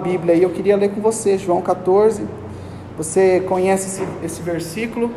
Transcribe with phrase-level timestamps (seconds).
[0.00, 2.26] Bíblia e eu queria ler com você, João 14.
[2.96, 5.10] Você conhece esse, esse versículo,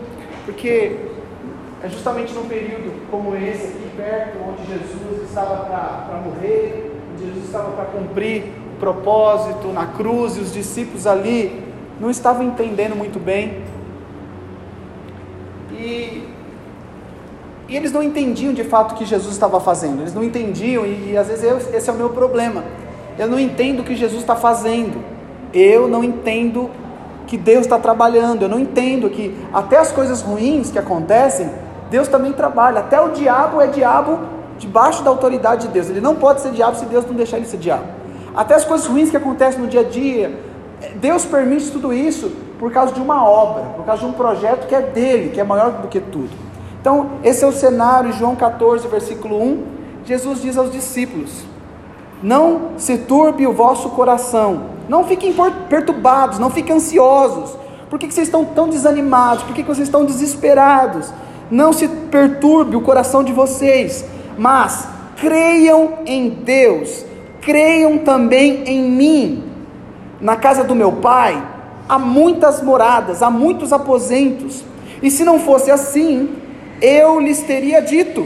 [0.46, 0.96] porque
[1.84, 7.46] é justamente num período como esse aqui, perto, onde Jesus estava para morrer, onde Jesus
[7.46, 8.44] estava para cumprir
[8.76, 11.62] o propósito na cruz, e os discípulos ali
[12.00, 13.64] não estavam entendendo muito bem.
[15.72, 16.24] E,
[17.68, 21.12] e eles não entendiam de fato o que Jesus estava fazendo, eles não entendiam, e,
[21.12, 22.64] e às vezes eu, esse é o meu problema.
[23.18, 25.04] Eu não entendo o que Jesus está fazendo,
[25.54, 26.70] eu não entendo
[27.28, 31.50] que Deus está trabalhando, eu não entendo que até as coisas ruins que acontecem,
[31.90, 34.20] Deus também trabalha, até o diabo é diabo
[34.58, 37.46] debaixo da autoridade de Deus, ele não pode ser diabo se Deus não deixar ele
[37.46, 37.86] ser diabo.
[38.36, 40.40] Até as coisas ruins que acontecem no dia a dia,
[40.96, 44.74] Deus permite tudo isso por causa de uma obra, por causa de um projeto que
[44.74, 46.32] é dele, que é maior do que tudo.
[46.82, 49.64] Então, esse é o cenário, João 14, versículo 1.
[50.06, 51.46] Jesus diz aos discípulos:
[52.24, 55.36] Não se turbe o vosso coração, não fiquem
[55.68, 57.58] perturbados, não fiquem ansiosos.
[57.90, 59.44] Por que, vocês estão tão desanimados?
[59.44, 61.14] Por que, que vocês estão desesperados?
[61.52, 64.06] Não se perturbe o coração de vocês,
[64.38, 67.06] mas creiam em Deus,
[67.42, 69.44] creiam também em mim.
[70.22, 71.44] Na casa do meu pai
[71.90, 74.64] há muitas moradas, há muitos aposentos,
[75.02, 76.30] e se não fosse assim,
[76.82, 78.26] eu lhes teria dito: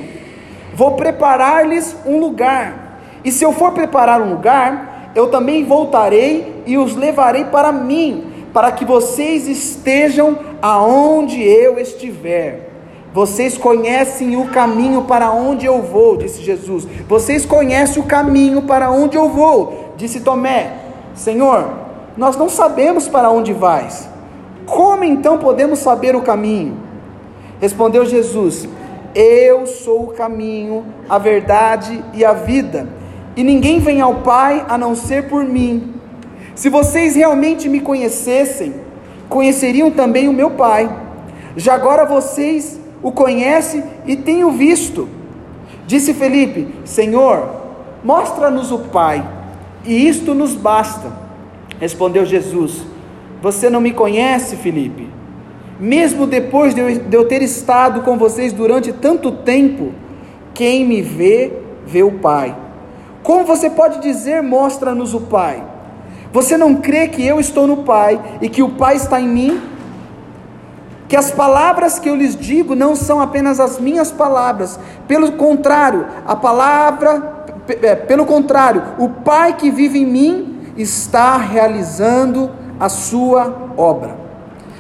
[0.76, 2.87] vou preparar-lhes um lugar,
[3.28, 8.46] e se eu for preparar um lugar, eu também voltarei e os levarei para mim,
[8.54, 12.70] para que vocês estejam aonde eu estiver.
[13.14, 16.88] Vocês conhecem o caminho para onde eu vou, disse Jesus.
[17.06, 20.72] Vocês conhecem o caminho para onde eu vou, disse Tomé.
[21.14, 21.68] Senhor,
[22.16, 24.08] nós não sabemos para onde vais.
[24.66, 26.78] Como então podemos saber o caminho?
[27.60, 28.70] Respondeu Jesus:
[29.14, 32.96] Eu sou o caminho, a verdade e a vida
[33.38, 35.94] e ninguém vem ao Pai a não ser por mim.
[36.56, 38.74] Se vocês realmente me conhecessem,
[39.30, 40.90] conheceriam também o meu Pai.
[41.56, 45.08] Já agora vocês o conhecem e têm o visto.
[45.86, 47.48] Disse Felipe: Senhor,
[48.04, 49.24] mostra-nos o Pai,
[49.86, 51.12] e isto nos basta.
[51.80, 52.84] Respondeu Jesus:
[53.40, 55.08] Você não me conhece, Felipe?
[55.80, 56.82] Mesmo depois de
[57.12, 59.92] eu ter estado com vocês durante tanto tempo,
[60.56, 61.54] quem me vê,
[61.86, 62.66] vê o Pai.
[63.28, 65.62] Como você pode dizer, mostra-nos o Pai?
[66.32, 69.62] Você não crê que eu estou no Pai e que o Pai está em mim?
[71.10, 74.80] Que as palavras que eu lhes digo não são apenas as minhas palavras,
[75.10, 82.50] pelo contrário, a palavra, é, pelo contrário, o Pai que vive em mim está realizando
[82.80, 84.16] a sua obra.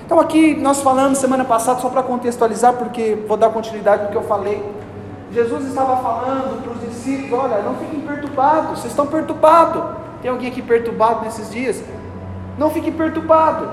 [0.06, 4.16] Então aqui nós falamos semana passada, só para contextualizar, porque vou dar continuidade no que
[4.16, 4.64] eu falei
[5.32, 8.02] Jesus estava falando para os discípulos: olha, não fiquem
[8.42, 9.84] vocês estão perturbados.
[10.22, 11.84] Tem alguém aqui perturbado nesses dias?
[12.58, 13.70] Não fiquem perturbados.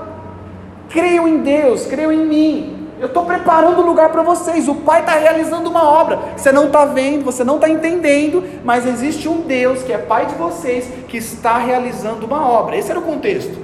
[0.89, 2.87] Creiam em Deus, creiam em mim.
[2.99, 4.67] Eu estou preparando o lugar para vocês.
[4.67, 6.19] O Pai está realizando uma obra.
[6.37, 10.25] Você não está vendo, você não está entendendo, mas existe um Deus que é Pai
[10.27, 12.77] de vocês que está realizando uma obra.
[12.77, 13.57] Esse era o contexto.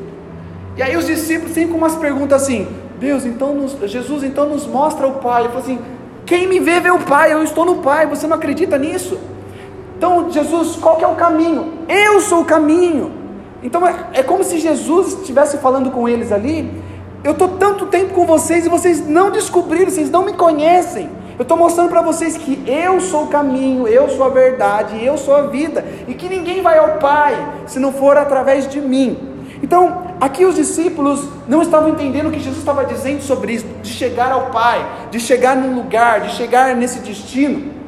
[0.76, 2.68] E aí os discípulos com umas perguntas assim:
[3.00, 5.44] Deus, então nos, Jesus, então nos mostra o Pai.
[5.44, 5.80] Ele falou assim:
[6.26, 9.20] quem me vê, vê o Pai, eu estou no Pai, você não acredita nisso?
[10.02, 11.74] Então, Jesus, qual que é o caminho?
[11.88, 13.12] Eu sou o caminho.
[13.62, 16.72] Então, é, é como se Jesus estivesse falando com eles ali.
[17.24, 21.08] Eu estou tanto tempo com vocês e vocês não descobriram, vocês não me conhecem.
[21.38, 25.20] Eu estou mostrando para vocês que eu sou o caminho, eu sou a verdade, eu
[25.20, 27.36] sou a vida, e que ninguém vai ao Pai
[27.68, 29.20] se não for através de mim.
[29.62, 33.90] Então, aqui os discípulos não estavam entendendo o que Jesus estava dizendo sobre isso, de
[33.90, 37.81] chegar ao Pai, de chegar num lugar, de chegar nesse destino.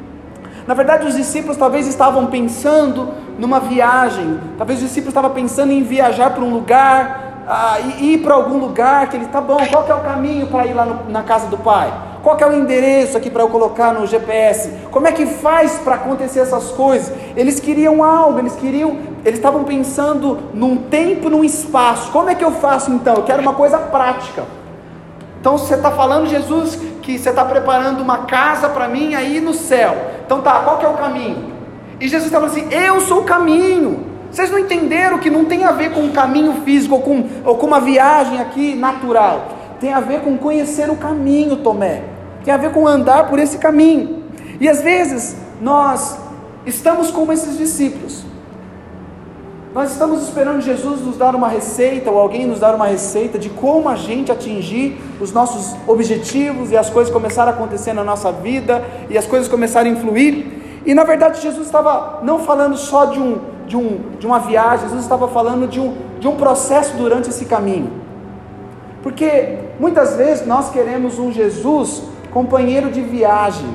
[0.66, 5.82] Na verdade, os discípulos talvez estavam pensando numa viagem, talvez os discípulos estavam pensando em
[5.82, 9.94] viajar para um lugar, ah, ir para algum lugar, que ele, tá bom, qual é
[9.94, 11.92] o caminho para ir lá no, na casa do Pai?
[12.22, 14.70] Qual é o endereço aqui para eu colocar no GPS?
[14.90, 17.12] Como é que faz para acontecer essas coisas?
[17.36, 22.10] Eles queriam algo, eles queriam, eles estavam pensando num tempo, num espaço.
[22.10, 23.16] Como é que eu faço então?
[23.16, 24.44] Eu quero uma coisa prática.
[25.38, 29.52] Então você está falando, Jesus, que você está preparando uma casa para mim aí no
[29.52, 29.94] céu.
[30.24, 31.52] Então tá, qual que é o caminho?
[32.00, 34.12] E Jesus estava assim: Eu sou o caminho.
[34.30, 37.56] Vocês não entenderam que não tem a ver com um caminho físico ou com, ou
[37.56, 39.48] com uma viagem aqui natural.
[39.78, 43.58] Tem a ver com conhecer o caminho, Tomé tem a ver com andar por esse
[43.58, 44.22] caminho.
[44.60, 46.18] E às vezes nós
[46.66, 48.22] estamos como esses discípulos.
[49.74, 53.50] Nós estamos esperando Jesus nos dar uma receita, ou alguém nos dar uma receita de
[53.50, 58.30] como a gente atingir os nossos objetivos e as coisas começarem a acontecer na nossa
[58.30, 60.82] vida e as coisas começarem a influir.
[60.86, 64.84] E na verdade Jesus estava não falando só de um, de, um, de uma viagem,
[64.84, 67.90] Jesus estava falando de um, de um processo durante esse caminho.
[69.02, 72.00] Porque muitas vezes nós queremos um Jesus
[72.30, 73.66] companheiro de viagem.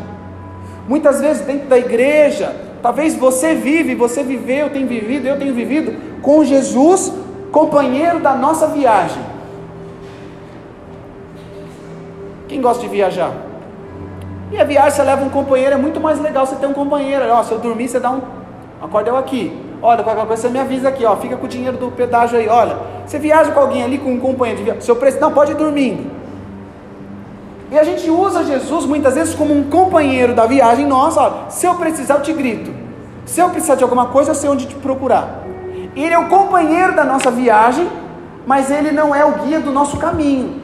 [0.87, 6.21] Muitas vezes dentro da igreja, talvez você vive, você viveu, tem vivido, eu tenho vivido
[6.21, 7.13] com Jesus,
[7.51, 9.21] companheiro da nossa viagem.
[12.47, 13.31] Quem gosta de viajar?
[14.51, 17.23] E a viagem você leva um companheiro, é muito mais legal você ter um companheiro.
[17.29, 18.21] Ó, se eu dormir, você dá um.
[18.81, 19.55] Acorda eu aqui.
[19.81, 21.15] Olha, qualquer coisa você me avisa aqui, ó.
[21.15, 22.47] Fica com o dinheiro do pedágio aí.
[22.47, 24.81] Olha, você viaja com alguém ali, com um companheiro de viagem.
[24.81, 26.18] Seu preço, não, pode ir dormindo.
[27.71, 31.49] E a gente usa Jesus muitas vezes como um companheiro da viagem nossa.
[31.49, 32.71] Se eu precisar, eu te grito.
[33.25, 35.43] Se eu precisar de alguma coisa, eu sei onde te procurar.
[35.95, 37.87] Ele é o companheiro da nossa viagem,
[38.45, 40.61] mas ele não é o guia do nosso caminho.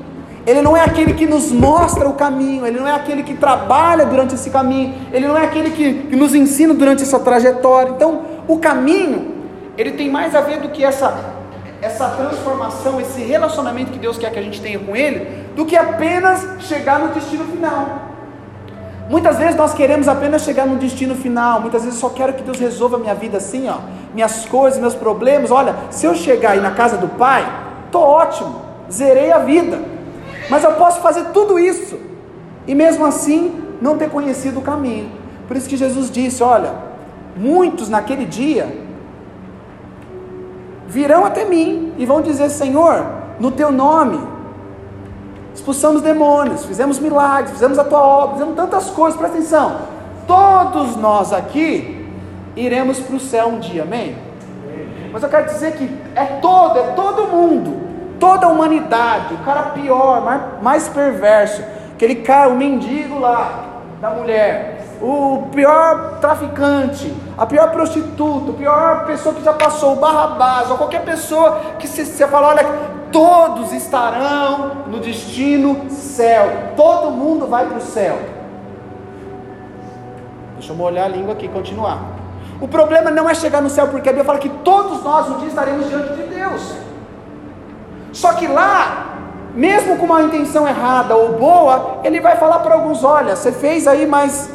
[0.48, 4.06] Ele não é aquele que nos mostra o caminho, ele não é aquele que trabalha
[4.06, 7.92] durante esse caminho, ele não é aquele que, que nos ensina durante essa trajetória.
[7.92, 9.34] Então, o caminho,
[9.76, 11.35] ele tem mais a ver do que essa,
[11.82, 15.76] essa transformação, esse relacionamento que Deus quer que a gente tenha com Ele, do que
[15.76, 18.06] apenas chegar no destino final.
[19.10, 22.60] Muitas vezes nós queremos apenas chegar no destino final, muitas vezes só quero que Deus
[22.60, 23.78] resolva a minha vida assim, ó,
[24.14, 25.52] minhas coisas, meus problemas.
[25.52, 27.46] Olha, se eu chegar aí na casa do Pai,
[27.92, 28.62] tô ótimo,
[28.92, 29.80] zerei a vida.
[30.50, 32.00] Mas eu posso fazer tudo isso
[32.68, 35.12] e mesmo assim não ter conhecido o caminho.
[35.48, 36.74] Por isso que Jesus disse: Olha,
[37.36, 38.85] muitos naquele dia
[40.88, 43.06] virão até mim e vão dizer: Senhor,
[43.40, 44.36] no teu nome
[45.54, 49.18] expulsamos demônios, fizemos milagres, fizemos a tua obra, fizemos tantas coisas.
[49.18, 49.78] Presta atenção,
[50.28, 52.06] todos nós aqui
[52.56, 54.18] iremos para o céu um dia, amém?
[55.14, 57.86] Mas eu quero dizer que é todo, é todo mundo
[58.20, 63.66] toda a humanidade, o cara pior, mais, mais perverso, aquele cara, o mendigo lá,
[64.02, 69.96] da mulher, o pior traficante, a pior prostituta, a pior pessoa que já passou, o
[69.98, 72.66] Barrabás, ou qualquer pessoa que você fala, olha,
[73.12, 78.18] todos estarão no destino céu, todo mundo vai para o céu.
[80.56, 82.00] Deixa eu molhar a língua aqui, continuar.
[82.60, 85.38] O problema não é chegar no céu, porque a Bíblia fala que todos nós um
[85.40, 86.76] dia estaremos diante de Deus.
[88.14, 89.18] Só que lá,
[89.54, 93.88] mesmo com uma intenção errada ou boa, ele vai falar para alguns: olha, você fez
[93.88, 94.50] aí, mas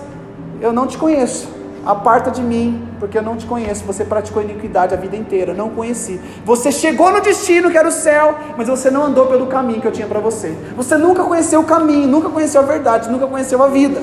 [0.61, 1.49] eu não te conheço.
[1.85, 3.85] Aparta de mim, porque eu não te conheço.
[3.85, 6.21] Você praticou iniquidade a vida inteira, não conheci.
[6.45, 9.89] Você chegou no destino que era o céu, mas você não andou pelo caminho que
[9.89, 10.55] eu tinha para você.
[10.77, 14.01] Você nunca conheceu o caminho, nunca conheceu a verdade, nunca conheceu a vida.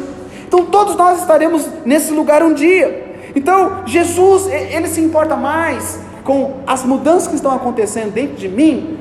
[0.48, 3.16] Então todos nós estaremos nesse lugar um dia.
[3.36, 8.98] Então Jesus, ele se importa mais com as mudanças que estão acontecendo dentro de mim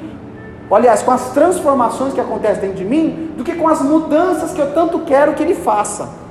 [0.74, 4.60] aliás, com as transformações que acontecem dentro de mim, do que com as mudanças que
[4.60, 6.25] eu tanto quero que ele faça.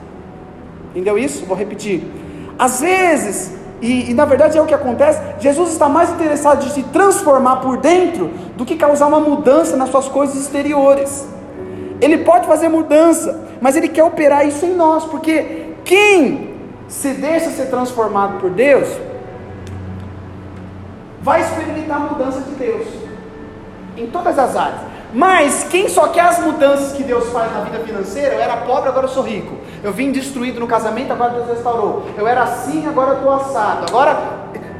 [0.96, 1.46] Entendeu isso?
[1.46, 2.02] Vou repetir.
[2.58, 3.52] Às vezes,
[3.82, 7.58] e, e, na verdade é o que acontece, Jesus está mais interessado em se transformar
[7.58, 11.28] por dentro do que causar uma mudança nas suas coisas exteriores.
[12.00, 16.56] Ele pode fazer mudança, mas ele quer operar isso em nós, porque quem
[16.88, 18.88] se deixa ser transformado por Deus,
[21.22, 22.88] vai experimentar a mudança de Deus
[23.98, 24.95] em todas as áreas.
[25.16, 28.90] Mas quem só quer as mudanças que Deus faz na vida financeira, eu era pobre,
[28.90, 29.56] agora eu sou rico.
[29.82, 32.04] Eu vim destruído no casamento, agora Deus restaurou.
[32.18, 33.86] Eu era assim, agora eu estou assado.
[33.88, 34.18] Agora,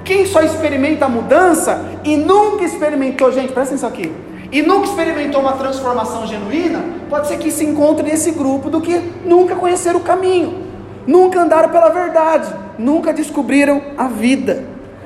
[0.04, 4.14] quem só experimenta a mudança e nunca experimentou, gente, presta atenção aqui,
[4.52, 8.98] e nunca experimentou uma transformação genuína, pode ser que se encontre nesse grupo do que
[9.24, 10.66] nunca conheceram o caminho,
[11.08, 14.66] nunca andaram pela verdade, nunca descobriram a vida.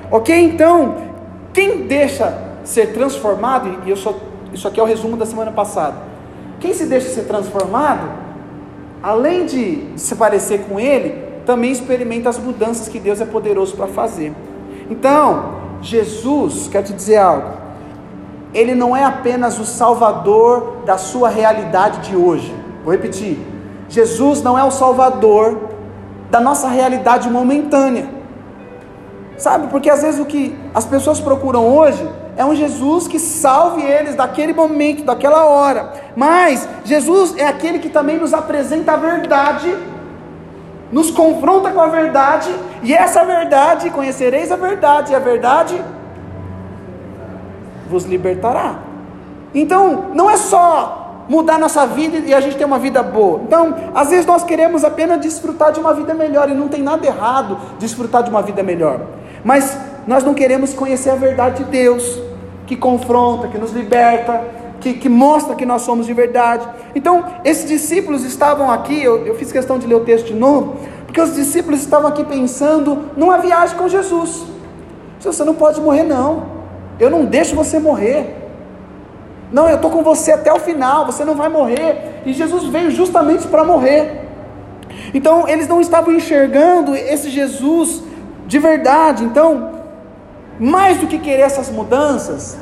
[0.09, 0.35] Ok?
[0.35, 0.95] Então,
[1.53, 4.15] quem deixa ser transformado, e eu só,
[4.53, 5.95] isso aqui é o resumo da semana passada.
[6.59, 8.09] Quem se deixa ser transformado,
[9.01, 13.87] além de se parecer com Ele, também experimenta as mudanças que Deus é poderoso para
[13.87, 14.33] fazer.
[14.89, 17.53] Então, Jesus, quer te dizer algo,
[18.53, 22.53] Ele não é apenas o Salvador da sua realidade de hoje.
[22.83, 23.39] Vou repetir:
[23.87, 25.57] Jesus não é o Salvador
[26.29, 28.07] da nossa realidade momentânea.
[29.37, 32.05] Sabe, porque às vezes o que as pessoas procuram hoje
[32.39, 35.91] é um Jesus que salve eles daquele momento, daquela hora.
[36.15, 39.77] Mas Jesus é aquele que também nos apresenta a verdade,
[40.89, 42.49] nos confronta com a verdade,
[42.81, 45.83] e essa verdade, conhecereis a verdade, e a verdade
[47.89, 48.75] vos libertará.
[49.53, 53.41] Então, não é só mudar nossa vida e a gente ter uma vida boa.
[53.43, 57.05] Então, às vezes nós queremos apenas desfrutar de uma vida melhor, e não tem nada
[57.05, 59.01] errado desfrutar de uma vida melhor.
[59.43, 59.77] Mas
[60.07, 62.28] nós não queremos conhecer a verdade de Deus
[62.69, 64.43] que confronta, que nos liberta,
[64.79, 66.67] que, que, mostra que nós somos de verdade.
[66.93, 70.77] Então, esses discípulos estavam aqui, eu, eu, fiz questão de ler o texto de novo,
[71.03, 74.45] porque os discípulos estavam aqui pensando numa viagem com Jesus.
[75.19, 76.43] Você não pode morrer, não.
[76.99, 78.35] Eu não deixo você morrer.
[79.51, 82.21] Não, eu estou com você até o final, você não vai morrer.
[82.23, 84.27] E Jesus veio justamente para morrer.
[85.11, 88.03] Então, eles não estavam enxergando esse Jesus
[88.45, 89.23] de verdade.
[89.23, 89.78] Então,
[90.59, 92.57] mais do que querer essas mudanças,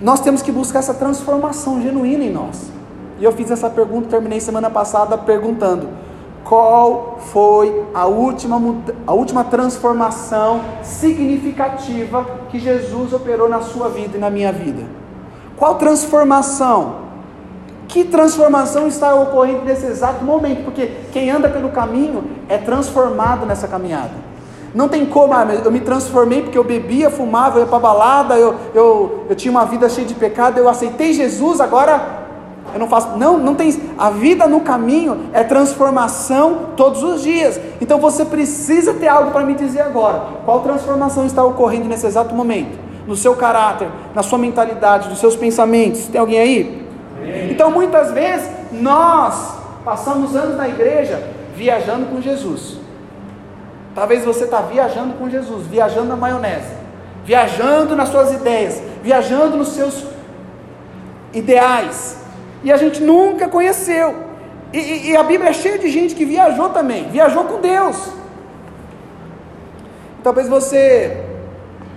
[0.00, 2.70] nós temos que buscar essa transformação genuína em nós.
[3.18, 5.88] E eu fiz essa pergunta, terminei semana passada perguntando:
[6.44, 8.60] qual foi a última,
[9.06, 14.84] a última transformação significativa que Jesus operou na sua vida e na minha vida?
[15.56, 17.06] Qual transformação?
[17.88, 20.64] Que transformação está ocorrendo nesse exato momento?
[20.64, 24.35] Porque quem anda pelo caminho é transformado nessa caminhada.
[24.74, 28.36] Não tem como, ah, eu me transformei porque eu bebia, fumava, eu ia para balada,
[28.36, 32.26] eu, eu, eu tinha uma vida cheia de pecado, eu aceitei Jesus, agora
[32.76, 33.16] eu não faço.
[33.16, 33.74] Não, não tem.
[33.96, 37.58] A vida no caminho é transformação todos os dias.
[37.80, 40.22] Então você precisa ter algo para me dizer agora.
[40.44, 42.78] Qual transformação está ocorrendo nesse exato momento?
[43.06, 46.06] No seu caráter, na sua mentalidade, nos seus pensamentos.
[46.06, 46.86] Tem alguém aí?
[47.50, 51.22] Então muitas vezes nós passamos anos na igreja
[51.56, 52.78] viajando com Jesus.
[53.96, 56.68] Talvez você está viajando com Jesus, viajando na maionese,
[57.24, 60.04] viajando nas suas ideias, viajando nos seus
[61.32, 62.18] ideais,
[62.62, 64.14] e a gente nunca conheceu.
[64.70, 68.12] E, e, e, a Bíblia é cheia de gente que viajou também, viajou com Deus.
[70.22, 71.24] Talvez você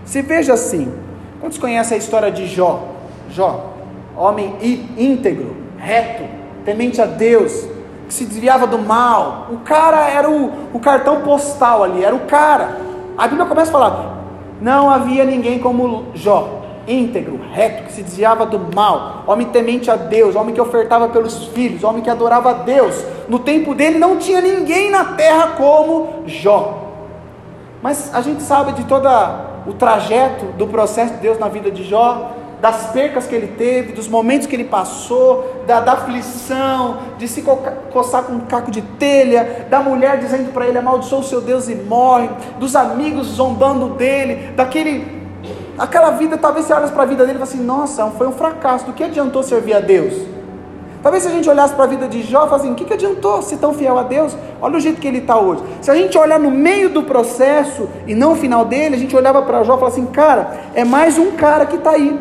[0.06, 0.94] se veja assim.
[1.42, 2.96] Quantos conhecem a história de Jó?
[3.30, 3.74] Jó,
[4.16, 4.56] homem
[4.98, 6.24] íntegro, reto,
[6.64, 7.68] temente a Deus,
[8.10, 9.48] que se desviava do mal.
[9.50, 12.78] O cara era o, o cartão postal ali, era o cara.
[13.18, 14.18] A Bíblia começa a falar:
[14.60, 19.96] não havia ninguém como Jó íntegro, reto, que se desviava do mal, homem temente a
[19.96, 22.96] Deus, homem que ofertava pelos filhos, homem que adorava a Deus.
[23.28, 26.90] No tempo dele não tinha ninguém na terra como Jó.
[27.82, 29.08] Mas a gente sabe de todo
[29.68, 33.94] o trajeto do processo de Deus na vida de Jó, das percas que ele teve,
[33.94, 37.42] dos momentos que ele passou, da, da aflição, de se
[37.92, 41.70] coçar com um caco de telha, da mulher dizendo para ele: amaldiçoa o seu Deus
[41.70, 45.20] e morre, dos amigos zombando dele, daquele
[45.80, 48.34] Aquela vida, talvez você olhasse para a vida dele e fale assim: nossa, foi um
[48.34, 50.14] fracasso, do que adiantou servir a Deus?
[51.02, 52.94] Talvez se a gente olhasse para a vida de Jó falasse assim: o que, que
[52.94, 54.36] adiantou ser tão fiel a Deus?
[54.62, 55.64] Olha o jeito que ele está hoje.
[55.82, 59.16] Se a gente olhar no meio do processo e não o final dele, a gente
[59.16, 62.20] olhava para Jó e falava assim: cara, é mais um cara que está aí.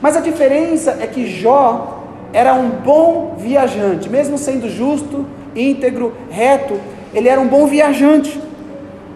[0.00, 6.78] Mas a diferença é que Jó era um bom viajante, mesmo sendo justo, íntegro, reto,
[7.12, 8.40] ele era um bom viajante.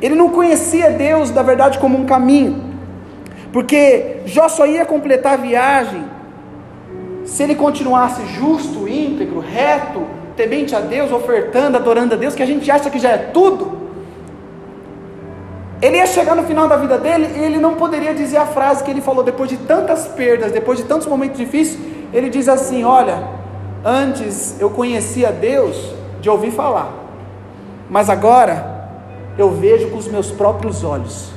[0.01, 2.73] Ele não conhecia Deus, da verdade, como um caminho.
[3.53, 6.05] Porque Jó só ia completar a viagem
[7.25, 10.03] se ele continuasse justo, íntegro, reto,
[10.37, 13.72] temente a Deus, ofertando, adorando a Deus, que a gente acha que já é tudo.
[15.83, 18.85] Ele ia chegar no final da vida dele e ele não poderia dizer a frase
[18.85, 21.79] que ele falou depois de tantas perdas, depois de tantos momentos difíceis.
[22.13, 23.25] Ele diz assim: Olha,
[23.85, 26.93] antes eu conhecia Deus de ouvir falar,
[27.91, 28.89] mas agora
[29.37, 31.33] eu vejo com os meus próprios olhos.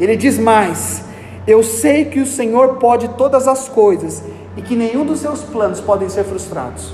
[0.00, 1.04] Ele diz mais:
[1.46, 4.20] eu sei que o Senhor pode todas as coisas
[4.56, 6.92] e que nenhum dos seus planos podem ser frustrados.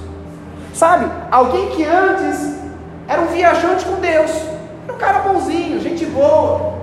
[0.74, 2.54] Sabe, alguém que antes
[3.08, 4.30] era um viajante com Deus,
[4.84, 6.74] era um cara bonzinho, gente boa,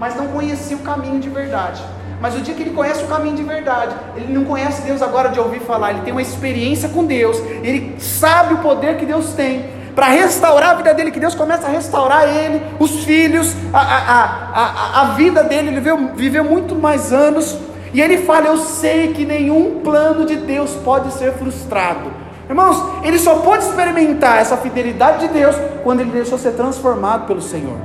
[0.00, 1.84] mas não conhecia o caminho de verdade.
[2.20, 5.28] Mas o dia que ele conhece o caminho de verdade, ele não conhece Deus agora
[5.28, 9.34] de ouvir falar, ele tem uma experiência com Deus, ele sabe o poder que Deus
[9.34, 13.80] tem, para restaurar a vida dele, que Deus começa a restaurar ele, os filhos, a,
[13.80, 17.58] a, a, a vida dele, ele viveu, viveu muito mais anos,
[17.92, 22.12] e ele fala: Eu sei que nenhum plano de Deus pode ser frustrado.
[22.48, 27.42] Irmãos, ele só pode experimentar essa fidelidade de Deus quando ele deixou ser transformado pelo
[27.42, 27.76] Senhor.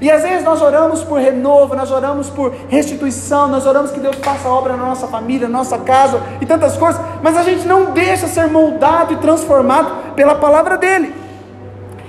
[0.00, 4.16] E às vezes nós oramos por renovo, nós oramos por restituição, nós oramos que Deus
[4.16, 7.92] faça obra na nossa família, na nossa casa e tantas coisas, mas a gente não
[7.92, 11.14] deixa ser moldado e transformado pela palavra dele.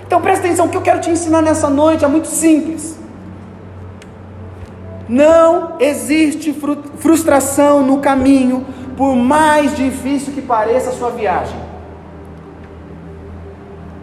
[0.06, 2.98] Então presta atenção, o que eu quero te ensinar nessa noite é muito simples.
[5.08, 6.54] Não existe
[6.98, 8.66] frustração no caminho,
[8.98, 11.58] por mais difícil que pareça a sua viagem.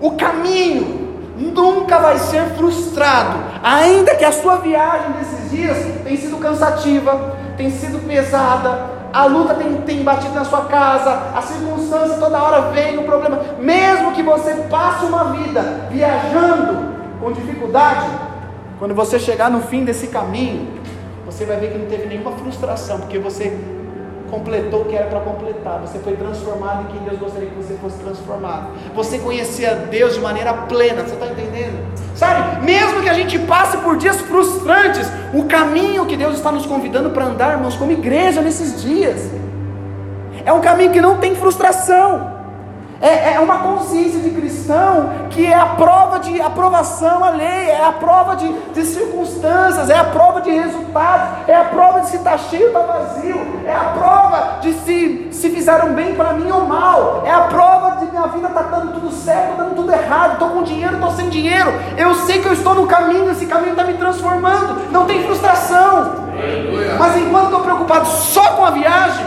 [0.00, 1.03] O caminho
[1.36, 7.70] nunca vai ser frustrado, ainda que a sua viagem desses dias tenha sido cansativa, tenha
[7.70, 12.98] sido pesada, a luta tem, tem batido na sua casa, a circunstância toda hora vem
[12.98, 18.06] o problema, mesmo que você passe uma vida viajando com dificuldade,
[18.78, 20.68] quando você chegar no fim desse caminho,
[21.24, 23.56] você vai ver que não teve nenhuma frustração, porque você
[24.30, 27.74] completou o que era para completar, você foi transformado em quem Deus gostaria que você
[27.74, 28.68] fosse transformado.
[28.94, 31.84] Você conhecia Deus de maneira plena, você está entendendo?
[32.14, 32.64] Sabe?
[32.64, 37.10] mesmo que a gente passe por dias frustrantes, o caminho que Deus está nos convidando
[37.10, 39.30] para andar, irmãos, como igreja nesses dias,
[40.44, 42.33] é um caminho que não tem frustração.
[43.04, 47.84] É, é, uma consciência de cristão que é a prova de aprovação à lei, é
[47.84, 52.16] a prova de, de circunstâncias, é a prova de resultados, é a prova de se
[52.16, 56.50] está cheio ou está vazio, é a prova de se, se fizeram bem para mim
[56.50, 60.32] ou mal, é a prova de minha vida está dando tudo certo, dando tudo errado,
[60.32, 63.72] estou com dinheiro, estou sem dinheiro, eu sei que eu estou no caminho, esse caminho
[63.72, 66.24] está me transformando, não tem frustração.
[66.98, 69.26] Mas enquanto estou preocupado só com a viagem,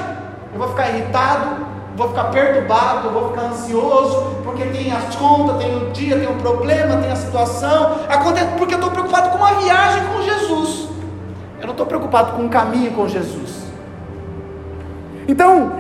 [0.51, 1.66] eu vou ficar irritado,
[1.97, 6.35] vou ficar perturbado, vou ficar ansioso, porque tem as contas, tem o dia, tem o
[6.35, 7.95] problema, tem a situação.
[8.07, 10.89] Acontece porque eu estou preocupado com uma viagem com Jesus.
[11.59, 13.65] Eu não estou preocupado com um caminho com Jesus.
[15.27, 15.71] Então,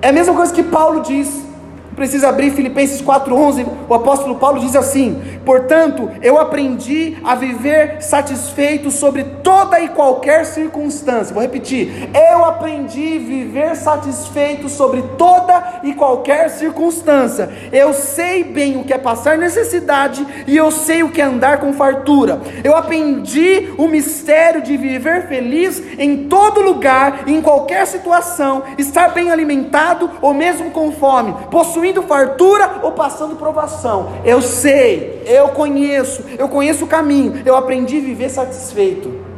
[0.00, 1.46] é a mesma coisa que Paulo diz
[1.94, 3.66] precisa abrir Filipenses 4:11.
[3.88, 10.44] O apóstolo Paulo diz assim: "Portanto, eu aprendi a viver satisfeito sobre toda e qualquer
[10.44, 11.32] circunstância".
[11.32, 17.48] Vou repetir: "Eu aprendi a viver satisfeito sobre toda e qualquer circunstância.
[17.72, 21.60] Eu sei bem o que é passar necessidade e eu sei o que é andar
[21.60, 22.40] com fartura.
[22.62, 29.30] Eu aprendi o mistério de viver feliz em todo lugar, em qualquer situação, estar bem
[29.30, 34.10] alimentado ou mesmo com fome, possuindo fartura ou passando provação.
[34.24, 39.28] Eu sei, eu conheço, eu conheço o caminho, eu aprendi a viver satisfeito.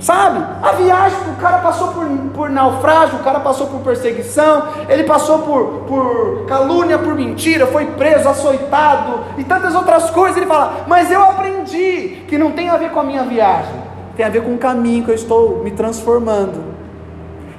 [0.00, 0.42] Sabe?
[0.62, 5.40] A viagem, o cara passou por, por naufrágio, o cara passou por perseguição, ele passou
[5.40, 10.38] por, por calúnia, por mentira, foi preso, açoitado e tantas outras coisas.
[10.38, 13.74] Ele fala, mas eu aprendi que não tem a ver com a minha viagem,
[14.16, 16.64] tem a ver com o caminho que eu estou me transformando,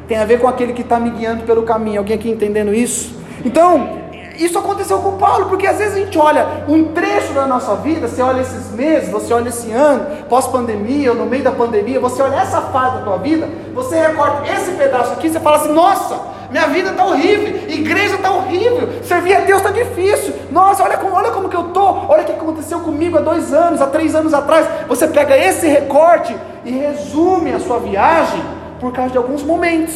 [0.08, 2.00] tem a ver com aquele que está me guiando pelo caminho.
[2.00, 3.16] Alguém aqui entendendo isso?
[3.46, 4.01] Então,
[4.46, 8.08] isso aconteceu com Paulo, porque às vezes a gente olha um trecho da nossa vida,
[8.08, 12.22] você olha esses meses, você olha esse ano, pós-pandemia, ou no meio da pandemia, você
[12.22, 16.20] olha essa fase da tua vida, você recorta esse pedaço aqui, você fala assim, nossa,
[16.50, 21.16] minha vida está horrível, igreja está horrível, servir a Deus está difícil, nossa, olha como,
[21.16, 24.16] olha como que eu estou, olha o que aconteceu comigo há dois anos, há três
[24.16, 28.42] anos atrás, você pega esse recorte e resume a sua viagem
[28.80, 29.94] por causa de alguns momentos.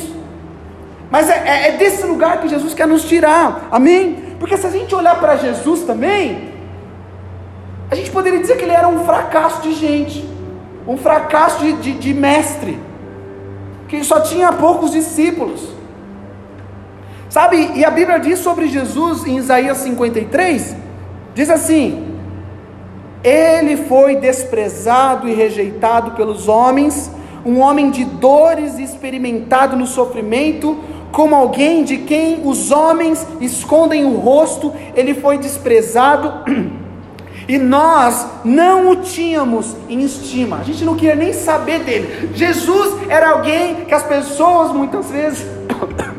[1.09, 4.24] Mas é, é, é desse lugar que Jesus quer nos tirar, amém?
[4.45, 6.51] Porque se a gente olhar para Jesus também,
[7.89, 10.23] a gente poderia dizer que ele era um fracasso de gente,
[10.87, 12.79] um fracasso de, de, de mestre,
[13.87, 15.67] que só tinha poucos discípulos.
[17.27, 20.75] Sabe, e a Bíblia diz sobre Jesus em Isaías 53:
[21.33, 22.15] diz assim:
[23.23, 27.09] Ele foi desprezado e rejeitado pelos homens,
[27.43, 30.77] um homem de dores, experimentado no sofrimento,
[31.15, 36.43] como alguém de quem os homens escondem o rosto, ele foi desprezado.
[37.47, 42.31] E nós não o tínhamos em estima, a gente não queria nem saber dele.
[42.33, 45.45] Jesus era alguém que as pessoas muitas vezes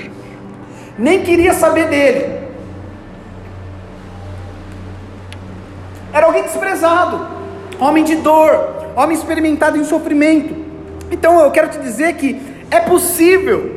[0.96, 2.46] nem queria saber dele.
[6.12, 7.26] Era alguém desprezado,
[7.80, 10.54] homem de dor, homem experimentado em sofrimento.
[11.10, 13.75] Então eu quero te dizer que é possível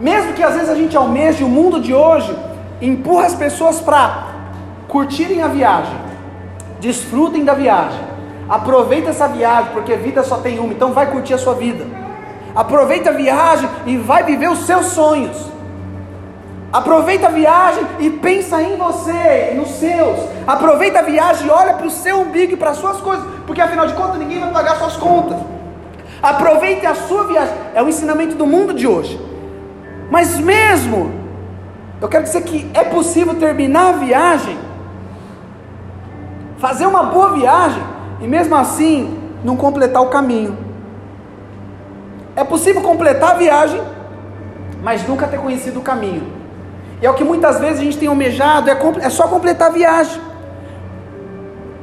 [0.00, 2.34] mesmo que às vezes a gente almeje o mundo de hoje,
[2.80, 4.28] empurra as pessoas para
[4.88, 5.94] curtirem a viagem,
[6.80, 8.00] desfrutem da viagem,
[8.48, 11.86] aproveita essa viagem, porque vida só tem uma, então vai curtir a sua vida.
[12.56, 15.36] Aproveita a viagem e vai viver os seus sonhos.
[16.72, 20.18] Aproveita a viagem e pensa em você, nos seus.
[20.46, 23.60] Aproveita a viagem e olha para o seu umbigo e para as suas coisas, porque
[23.60, 25.38] afinal de contas ninguém vai pagar suas contas.
[26.22, 27.54] Aproveite a sua viagem.
[27.74, 29.29] É o ensinamento do mundo de hoje.
[30.10, 31.12] Mas mesmo,
[32.00, 34.58] eu quero dizer que é possível terminar a viagem,
[36.58, 37.82] fazer uma boa viagem,
[38.20, 40.58] e mesmo assim não completar o caminho.
[42.34, 43.80] É possível completar a viagem,
[44.82, 46.40] mas nunca ter conhecido o caminho.
[47.00, 49.72] E é o que muitas vezes a gente tem almejado, é, é só completar a
[49.72, 50.20] viagem.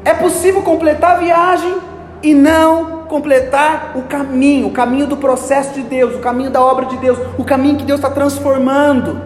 [0.04, 1.78] É possível completar a viagem
[2.22, 6.86] e não completar o caminho, o caminho do processo de Deus, o caminho da obra
[6.86, 9.22] de Deus, o caminho que Deus está transformando.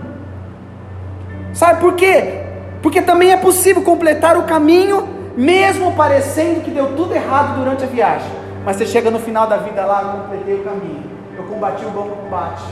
[1.53, 2.41] Sabe por quê?
[2.81, 7.87] Porque também é possível completar o caminho, mesmo parecendo que deu tudo errado durante a
[7.87, 8.29] viagem.
[8.63, 11.03] Mas você chega no final da vida lá, eu completei o caminho,
[11.37, 12.63] eu combati o bom combate,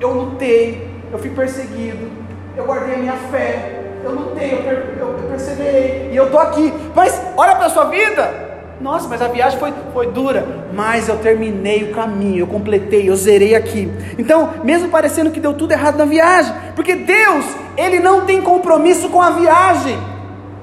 [0.00, 2.10] eu lutei, eu fui perseguido,
[2.56, 6.72] eu guardei a minha fé, eu lutei, eu, per eu perseverei, e eu estou aqui.
[6.94, 8.43] Mas olha para a sua vida,
[8.80, 10.46] nossa, mas a viagem foi, foi dura.
[10.72, 13.90] Mas eu terminei o caminho, eu completei, eu zerei aqui.
[14.18, 17.44] Então, mesmo parecendo que deu tudo errado na viagem, porque Deus,
[17.76, 19.96] Ele não tem compromisso com a viagem.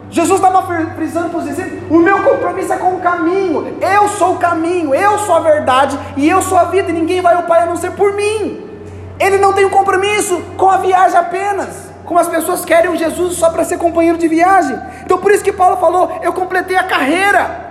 [0.10, 0.62] Jesus estava
[0.94, 4.94] frisando para os discípulos: o meu compromisso é com o caminho, eu sou o caminho,
[4.94, 7.66] eu sou a verdade e eu sou a vida, e ninguém vai ao Pai a
[7.66, 8.70] não ser por mim.
[9.18, 13.50] Ele não tem um compromisso com a viagem apenas, como as pessoas querem Jesus só
[13.50, 14.78] para ser companheiro de viagem.
[15.04, 17.71] Então por isso que Paulo falou: eu completei a carreira.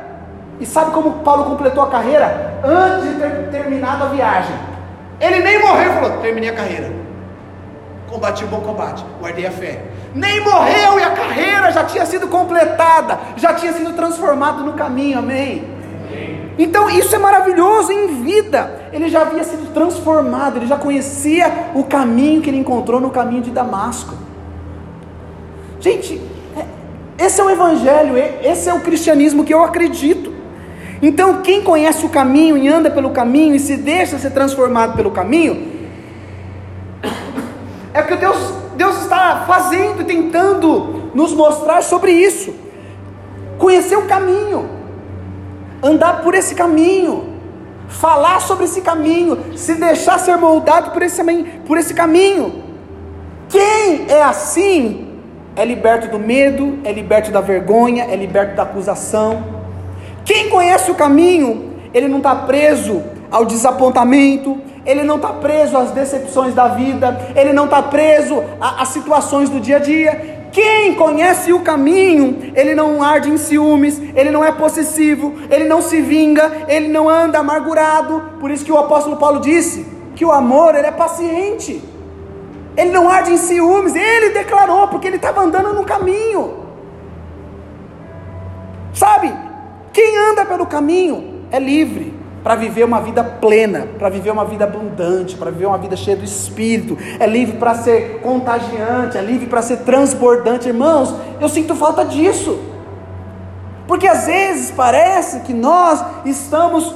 [0.61, 2.61] E sabe como Paulo completou a carreira?
[2.63, 4.55] Antes de ter terminado a viagem.
[5.19, 6.93] Ele nem morreu, falou: terminei a carreira.
[8.09, 9.81] Combati o bom combate, guardei a fé
[10.15, 15.19] nem morreu e a carreira já tinha sido completada, já tinha sido transformado no caminho,
[15.19, 15.65] amém?
[16.59, 18.89] Então isso é maravilhoso em vida.
[18.93, 23.43] Ele já havia sido transformado, ele já conhecia o caminho que ele encontrou no caminho
[23.43, 24.15] de Damasco.
[25.79, 26.21] Gente,
[26.57, 30.30] é, esse é o evangelho, esse é o cristianismo que eu acredito.
[31.03, 35.11] Então, quem conhece o caminho e anda pelo caminho e se deixa ser transformado pelo
[35.11, 35.81] caminho,
[37.95, 42.55] é que Deus Deus está fazendo e tentando nos mostrar sobre isso.
[43.59, 44.71] Conhecer o caminho,
[45.83, 47.35] andar por esse caminho,
[47.89, 51.23] falar sobre esse caminho, se deixar ser moldado por esse,
[51.67, 52.65] por esse caminho.
[53.51, 55.19] Quem é assim
[55.55, 59.60] é liberto do medo, é liberto da vergonha, é liberto da acusação.
[60.25, 65.91] Quem conhece o caminho, ele não está preso ao desapontamento, ele não está preso às
[65.91, 70.41] decepções da vida, ele não está preso às situações do dia a dia.
[70.53, 75.81] Quem conhece o caminho, ele não arde em ciúmes, ele não é possessivo, ele não
[75.81, 78.23] se vinga, ele não anda amargurado.
[78.41, 81.83] Por isso que o apóstolo Paulo disse que o amor ele é paciente.
[82.77, 86.55] Ele não arde em ciúmes, ele declarou, porque ele estava andando no caminho.
[88.93, 89.33] Sabe?
[89.93, 94.65] Quem anda pelo caminho é livre para viver uma vida plena, para viver uma vida
[94.65, 99.47] abundante, para viver uma vida cheia do Espírito, é livre para ser contagiante, é livre
[99.47, 100.69] para ser transbordante.
[100.69, 102.59] Irmãos, eu sinto falta disso,
[103.87, 106.95] porque às vezes parece que nós estamos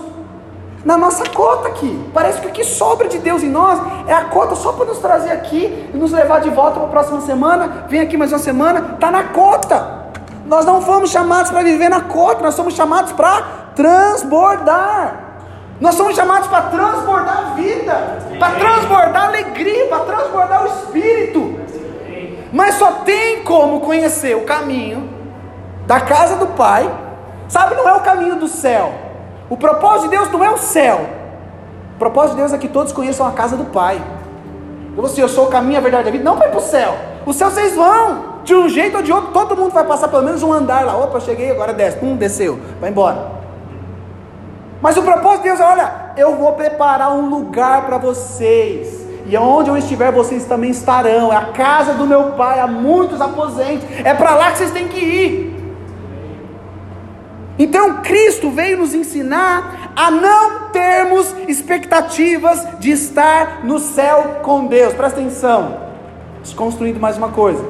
[0.85, 4.25] na nossa cota aqui, parece que o que sobra de Deus em nós é a
[4.25, 7.87] cota só para nos trazer aqui e nos levar de volta para a próxima semana,
[7.89, 9.94] vem aqui mais uma semana, está na cota.
[10.47, 13.43] Nós não fomos chamados para viver na cota, nós somos chamados para
[13.75, 15.21] transbordar.
[15.81, 21.61] Nós somos chamados para transbordar a vida, para transbordar a alegria, para transbordar o espírito.
[22.53, 25.11] Mas só tem como conhecer o caminho
[25.87, 26.89] da casa do Pai.
[27.49, 28.95] Sabe, não é o caminho do céu.
[29.51, 31.07] O propósito de Deus não é o céu.
[31.97, 34.01] O propósito de Deus é que todos conheçam a casa do Pai.
[34.97, 36.25] Eu assim, eu sou o caminho, a verdade e a vida.
[36.25, 36.97] Não vai para o céu.
[37.27, 38.34] O céu vocês vão.
[38.45, 40.97] De um jeito ou de outro, todo mundo vai passar pelo menos um andar lá.
[40.97, 41.99] Opa, cheguei, agora desce.
[42.05, 42.59] Hum, desceu.
[42.81, 43.33] Vai embora.
[44.83, 49.03] Mas o propósito de Deus é: olha, eu vou preparar um lugar para vocês.
[49.27, 51.33] E onde eu estiver, vocês também estarão.
[51.33, 53.87] É a casa do meu pai, há muitos aposentos.
[54.05, 55.55] É para lá que vocês têm que ir.
[57.59, 64.93] Então Cristo veio nos ensinar a não termos expectativas de estar no céu com Deus.
[64.93, 65.79] Presta atenção.
[66.43, 67.65] Desconstruindo mais uma coisa.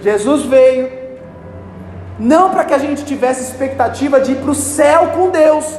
[0.00, 0.90] Jesus veio
[2.18, 5.78] não para que a gente tivesse expectativa de ir para o céu com Deus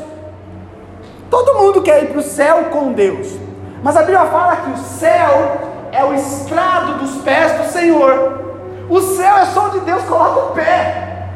[1.31, 3.39] Todo mundo quer ir para o céu com Deus.
[3.81, 8.41] Mas a Bíblia fala que o céu é o estrado dos pés do Senhor.
[8.89, 11.29] O céu é só onde Deus coloca o pé.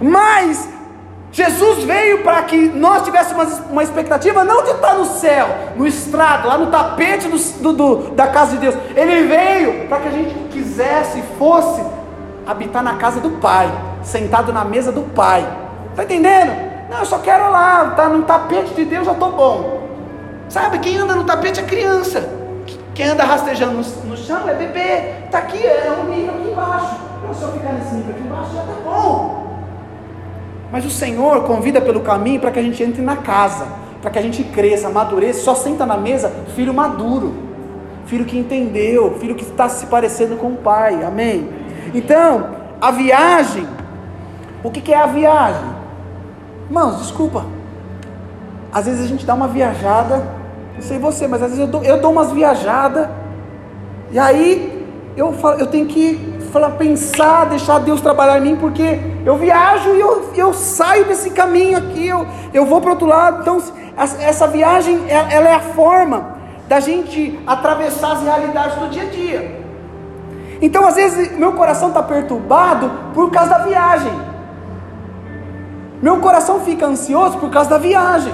[0.00, 0.66] Mas
[1.34, 6.46] Jesus veio para que nós tivéssemos uma expectativa não de estar no céu, no estrado,
[6.46, 8.76] lá no tapete do, do, da casa de Deus.
[8.94, 11.84] Ele veio para que a gente quisesse, fosse
[12.46, 13.68] habitar na casa do Pai,
[14.04, 15.44] sentado na mesa do Pai.
[15.90, 16.52] Está entendendo?
[16.88, 19.88] Não, eu só quero lá, tá no tapete de Deus, já estou bom.
[20.48, 22.28] Sabe, quem anda no tapete é criança.
[22.94, 25.24] Quem anda rastejando no, no chão é bebê.
[25.24, 26.96] Está aqui, é um nível aqui embaixo.
[27.26, 29.43] Não, se eu ficar nesse nível aqui embaixo, já está bom.
[30.74, 33.64] Mas o Senhor convida pelo caminho para que a gente entre na casa,
[34.02, 37.32] para que a gente cresça, amadureça, só senta na mesa filho maduro,
[38.06, 41.48] filho que entendeu, filho que está se parecendo com o pai, amém?
[41.94, 43.68] Então, a viagem,
[44.64, 45.64] o que, que é a viagem?
[46.66, 47.46] Irmãos, desculpa.
[48.72, 50.26] Às vezes a gente dá uma viajada,
[50.74, 53.08] não sei você, mas às vezes eu dou, eu dou umas viajadas,
[54.10, 54.84] e aí
[55.16, 59.90] eu, falo, eu tenho que falar, pensar, deixar Deus trabalhar em mim, porque eu viajo
[59.90, 63.40] e eu, eu saio desse caminho aqui, eu, eu vou para outro lado.
[63.42, 63.60] Então,
[63.96, 66.36] essa viagem, ela é a forma
[66.68, 69.64] da gente atravessar as realidades do dia a dia.
[70.62, 74.12] Então, às vezes, meu coração está perturbado por causa da viagem.
[76.00, 78.32] Meu coração fica ansioso por causa da viagem,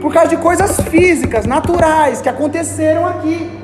[0.00, 3.61] por causa de coisas físicas, naturais, que aconteceram aqui.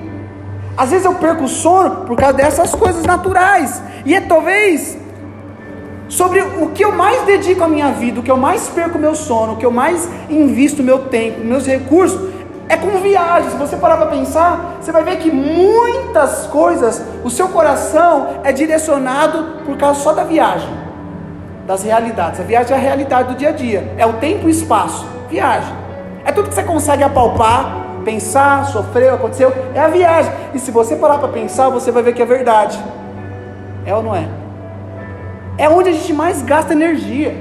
[0.79, 3.83] Às vezes eu perco o sono por causa dessas coisas naturais.
[4.07, 4.97] E é talvez
[6.09, 9.17] sobre o que eu mais dedico a minha vida, o que eu mais perco meu
[9.17, 12.31] sono, o que eu mais invisto meu tempo, meus recursos,
[12.69, 13.51] é com viagem.
[13.51, 18.53] Se você parar para pensar, você vai ver que muitas coisas, o seu coração é
[18.53, 20.71] direcionado por causa só da viagem,
[21.67, 22.39] das realidades.
[22.39, 25.05] A viagem é a realidade do dia a dia, é o tempo e o espaço.
[25.29, 25.75] Viagem.
[26.25, 30.33] É tudo que você consegue apalpar, pensar, sofreu, aconteceu, é a viagem.
[30.55, 32.79] E se você parar para pensar, você vai ver que é verdade.
[33.85, 34.27] É ou não é?
[35.59, 37.35] É onde a gente mais gasta energia.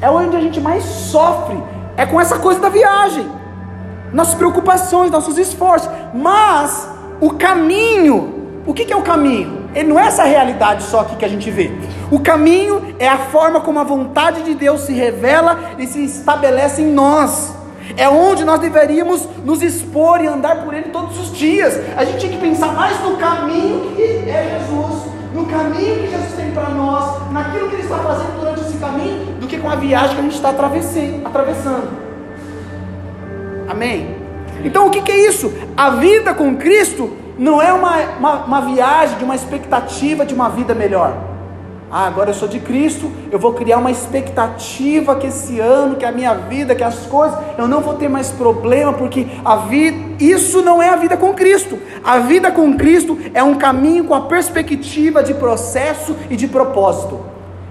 [0.00, 1.56] É onde a gente mais sofre.
[1.96, 3.26] É com essa coisa da viagem
[4.12, 6.88] nossas preocupações, nossos esforços, mas
[7.20, 9.66] o caminho, o que, que é o caminho?
[9.74, 11.70] Ele não é essa realidade só aqui que a gente vê.
[12.10, 16.80] O caminho é a forma como a vontade de Deus se revela e se estabelece
[16.80, 17.55] em nós.
[17.96, 21.78] É onde nós deveríamos nos expor e andar por Ele todos os dias.
[21.96, 26.32] A gente tem que pensar mais no caminho que é Jesus, no caminho que Jesus
[26.34, 29.76] tem para nós, naquilo que Ele está fazendo durante esse caminho, do que com a
[29.76, 32.06] viagem que a gente está atravessando.
[33.68, 34.16] Amém?
[34.64, 35.52] Então o que, que é isso?
[35.76, 40.48] A vida com Cristo não é uma, uma, uma viagem de uma expectativa de uma
[40.48, 41.35] vida melhor.
[41.90, 46.04] Ah, agora eu sou de Cristo, eu vou criar uma expectativa que esse ano, que
[46.04, 49.96] a minha vida, que as coisas, eu não vou ter mais problema, porque a vida,
[50.18, 51.78] isso não é a vida com Cristo.
[52.02, 57.20] A vida com Cristo é um caminho com a perspectiva de processo e de propósito.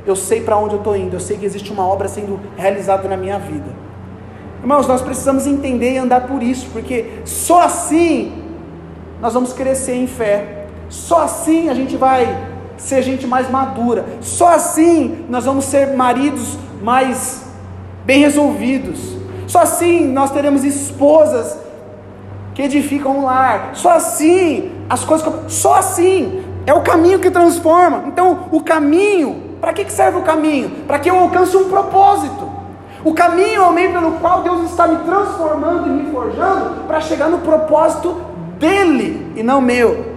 [0.06, 3.10] Eu sei para onde eu estou indo, eu sei que existe uma obra sendo realizada
[3.10, 3.86] na minha vida.
[4.62, 8.32] Irmãos, nós precisamos entender e andar por isso, porque só assim
[9.21, 10.67] nós vamos crescer em fé.
[10.88, 14.06] Só assim a gente vai ser gente mais madura.
[14.22, 17.46] Só assim nós vamos ser maridos mais
[18.06, 19.16] bem resolvidos.
[19.48, 21.58] Só assim nós teremos esposas
[22.54, 23.72] que edificam um lar.
[23.74, 25.28] Só assim as coisas.
[25.48, 28.06] Só assim é o caminho que transforma.
[28.08, 30.70] Então, o caminho, para que serve o caminho?
[30.88, 32.50] Para que eu alcance um propósito.
[33.04, 37.00] O caminho é o meio pelo qual Deus está me transformando e me forjando para
[37.00, 38.20] chegar no propósito
[38.58, 40.14] dele e não meu.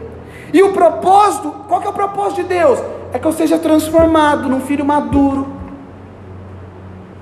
[0.52, 2.78] E o propósito, qual que é o propósito de Deus?
[3.12, 5.58] É que eu seja transformado num filho maduro,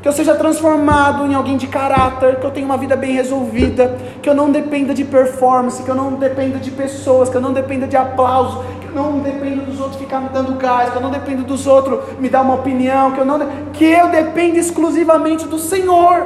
[0.06, 3.98] que eu seja transformado em alguém de caráter, que eu tenha uma vida bem resolvida,
[4.22, 7.52] que eu não dependa de performance, que eu não dependa de pessoas, que eu não
[7.52, 11.02] dependa de aplausos, que eu não dependa dos outros ficar me dando gás, que eu
[11.02, 13.40] não dependa dos outros me dar uma opinião, que eu não
[13.72, 16.24] que eu dependa exclusivamente do Senhor,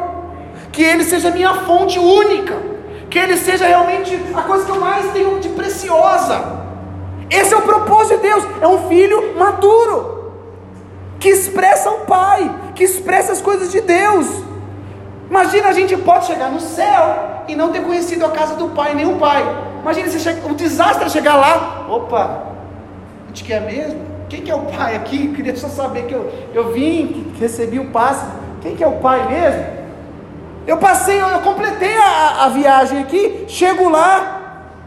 [0.70, 2.56] que Ele seja minha fonte única,
[3.08, 6.59] que Ele seja realmente a coisa que eu mais tenho de preciosa.
[7.30, 10.32] Esse é o propósito de Deus, é um filho maduro
[11.20, 14.26] que expressa o Pai, que expressa as coisas de Deus.
[15.28, 18.94] Imagina a gente pode chegar no céu e não ter conhecido a casa do Pai,
[18.94, 19.44] nem o Pai.
[19.80, 21.86] Imagina se chega, o desastre chegar lá.
[21.88, 22.42] Opa,
[23.24, 24.00] a gente quer mesmo?
[24.28, 25.28] Quem que é o Pai aqui?
[25.36, 28.26] Queria só saber que eu, eu vim, que recebi o passe.
[28.62, 29.80] Quem que é o Pai mesmo?
[30.66, 34.39] Eu passei, eu completei a, a viagem aqui, chego lá,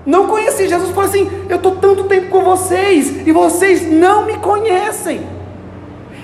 [0.06, 0.68] não conheci.
[0.68, 5.22] Jesus falou assim: Eu estou tanto tempo com vocês e vocês não me conhecem.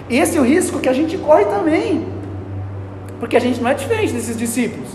[0.10, 2.08] Esse é o risco que a gente corre também.
[3.20, 4.89] Porque a gente não é diferente desses discípulos.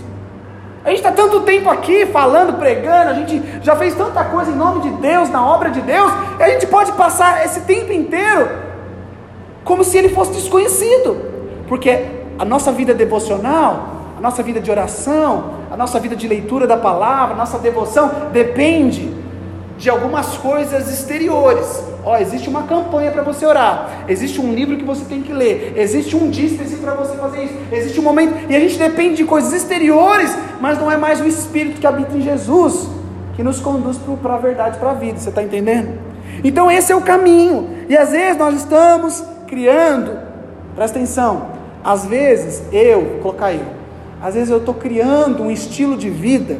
[0.83, 4.55] A gente está tanto tempo aqui falando, pregando, a gente já fez tanta coisa em
[4.55, 8.47] nome de Deus, na obra de Deus, e a gente pode passar esse tempo inteiro
[9.63, 11.17] como se ele fosse desconhecido.
[11.67, 12.05] Porque
[12.37, 16.77] a nossa vida devocional, a nossa vida de oração, a nossa vida de leitura da
[16.77, 19.13] palavra, a nossa devoção depende
[19.77, 21.83] de algumas coisas exteriores.
[22.03, 25.73] Ó, existe uma campanha para você orar, existe um livro que você tem que ler,
[25.75, 29.25] existe um específico para você fazer isso, existe um momento, e a gente depende de
[29.25, 32.87] coisas exteriores, mas não é mais o Espírito que habita em Jesus
[33.35, 35.99] que nos conduz para a verdade, para a vida, você está entendendo?
[36.43, 40.17] Então esse é o caminho, e às vezes nós estamos criando,
[40.75, 41.47] presta atenção,
[41.83, 43.51] às vezes eu, vou colocar
[44.25, 46.57] às vezes eu estou criando um estilo de vida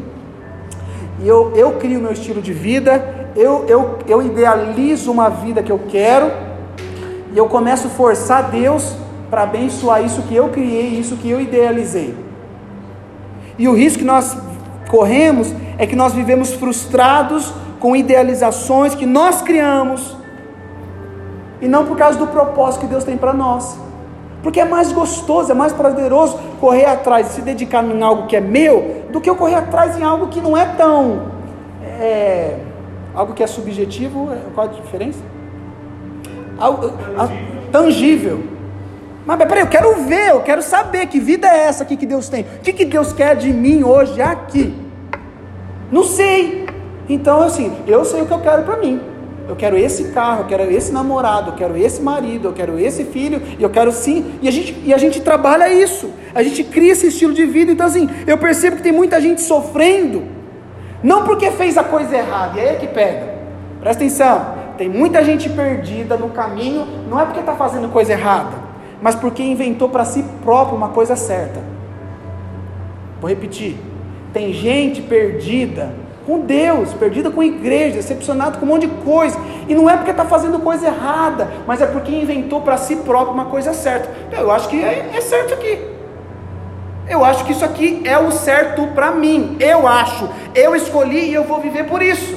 [1.19, 5.71] e eu, eu crio meu estilo de vida, eu, eu, eu idealizo uma vida que
[5.71, 6.31] eu quero,
[7.33, 8.95] e eu começo a forçar Deus
[9.31, 12.15] para abençoar isso que eu criei, isso que eu idealizei.
[13.57, 14.37] E o risco que nós
[14.87, 20.15] corremos é que nós vivemos frustrados com idealizações que nós criamos,
[21.59, 23.84] e não por causa do propósito que Deus tem para nós.
[24.45, 28.39] Porque é mais gostoso, é mais prazeroso correr atrás, se dedicar em algo que é
[28.39, 31.31] meu, do que eu correr atrás em algo que não é tão.
[31.99, 32.59] É,
[33.15, 35.17] algo que é subjetivo, é, qual a diferença?
[36.59, 37.27] Algo, a,
[37.71, 38.43] tangível.
[39.25, 42.29] Mas peraí, eu quero ver, eu quero saber que vida é essa aqui que Deus
[42.29, 42.43] tem.
[42.43, 44.75] O que, que Deus quer de mim hoje aqui?
[45.91, 46.67] Não sei.
[47.09, 49.01] Então, assim, eu sei o que eu quero para mim.
[49.47, 53.03] Eu quero esse carro, eu quero esse namorado, eu quero esse marido, eu quero esse
[53.05, 54.39] filho, e eu quero sim.
[54.41, 57.71] E a gente, e a gente trabalha isso, a gente cria esse estilo de vida.
[57.71, 60.23] Então, assim, eu percebo que tem muita gente sofrendo,
[61.03, 63.35] não porque fez a coisa errada, e aí é que pega.
[63.79, 68.57] Presta atenção, tem muita gente perdida no caminho, não é porque está fazendo coisa errada,
[68.99, 71.59] mas porque inventou para si próprio uma coisa certa.
[73.21, 73.77] Vou repetir:
[74.33, 79.37] tem gente perdida com Deus, perdida com a igreja, decepcionado com um monte de coisa,
[79.67, 83.33] e não é porque está fazendo coisa errada, mas é porque inventou para si próprio
[83.33, 84.09] uma coisa certa.
[84.31, 85.95] Eu acho que é, é certo aqui.
[87.07, 89.55] Eu acho que isso aqui é o certo para mim.
[89.59, 90.27] Eu acho.
[90.55, 92.35] Eu escolhi e eu vou viver por isso.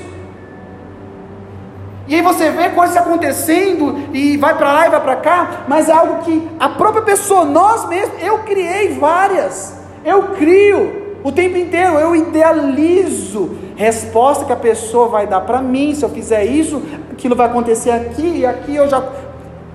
[2.06, 5.90] E aí você vê coisas acontecendo e vai para lá e vai para cá, mas
[5.90, 9.74] é algo que a própria pessoa, nós mesmos, eu criei várias.
[10.04, 15.94] Eu crio o tempo inteiro, eu idealizo resposta que a pessoa vai dar para mim,
[15.94, 19.02] se eu fizer isso, aquilo vai acontecer aqui e aqui eu já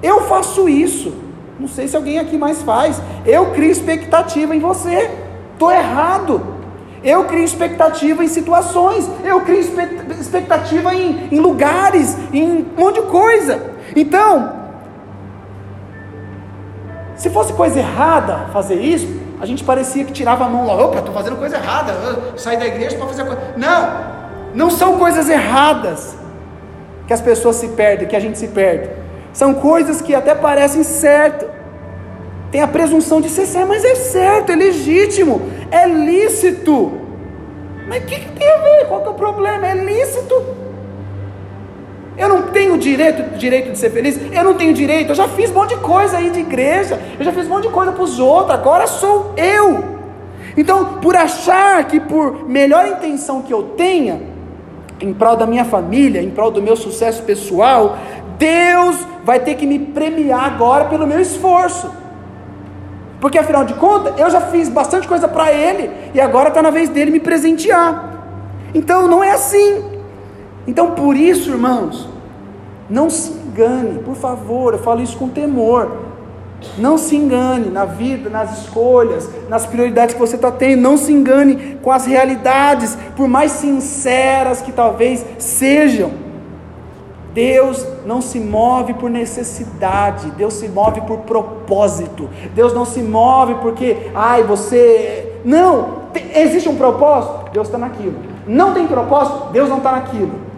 [0.04, 1.14] eu faço isso.
[1.58, 3.02] Não sei se alguém aqui mais faz.
[3.26, 5.10] Eu crio expectativa em você.
[5.58, 6.42] Tô errado.
[7.02, 13.08] Eu crio expectativa em situações, eu crio expectativa em, em lugares, em um monte de
[13.08, 13.62] coisa.
[13.94, 14.54] Então,
[17.18, 19.06] se fosse coisa errada fazer isso,
[19.40, 21.94] a gente parecia que tirava a mão lá, opa, estou fazendo coisa errada,
[22.38, 23.42] sair da igreja para fazer coisa.
[23.58, 24.14] Não,
[24.54, 26.16] não são coisas erradas
[27.08, 28.90] que as pessoas se perdem, que a gente se perde.
[29.34, 31.46] São coisas que até parecem certo.
[32.52, 35.42] Tem a presunção de ser certo, mas é certo, é legítimo,
[35.72, 37.00] é lícito.
[37.88, 38.88] Mas o que, que, tem a ver?
[38.88, 39.68] Qual é o problema?
[39.68, 40.36] É lícito.
[42.18, 44.20] Eu não tenho direito, direito de ser feliz?
[44.32, 45.10] Eu não tenho direito.
[45.10, 47.00] Eu já fiz um monte de coisa aí de igreja.
[47.18, 48.52] Eu já fiz um monte de coisa para os outros.
[48.52, 49.84] Agora sou eu.
[50.56, 54.22] Então, por achar que por melhor intenção que eu tenha,
[55.02, 57.98] em prol da minha família, em prol do meu sucesso pessoal,
[58.38, 61.92] Deus vai ter que me premiar agora pelo meu esforço.
[63.20, 66.70] Porque afinal de contas, eu já fiz bastante coisa para Ele e agora está na
[66.70, 68.12] vez dele me presentear.
[68.74, 69.93] Então não é assim.
[70.68, 72.08] Então, por isso, irmãos,
[72.90, 76.04] não se engane, por favor, eu falo isso com temor.
[76.78, 80.82] Não se engane na vida, nas escolhas, nas prioridades que você está tendo.
[80.82, 86.12] Não se engane com as realidades, por mais sinceras que talvez sejam.
[87.34, 92.30] Deus não se move por necessidade, Deus se move por propósito.
[92.54, 95.40] Deus não se move porque, ai, você.
[95.44, 96.04] Não!
[96.36, 97.52] Existe um propósito?
[97.52, 98.16] Deus está naquilo.
[98.48, 99.52] Não tem propósito?
[99.52, 100.53] Deus não está naquilo.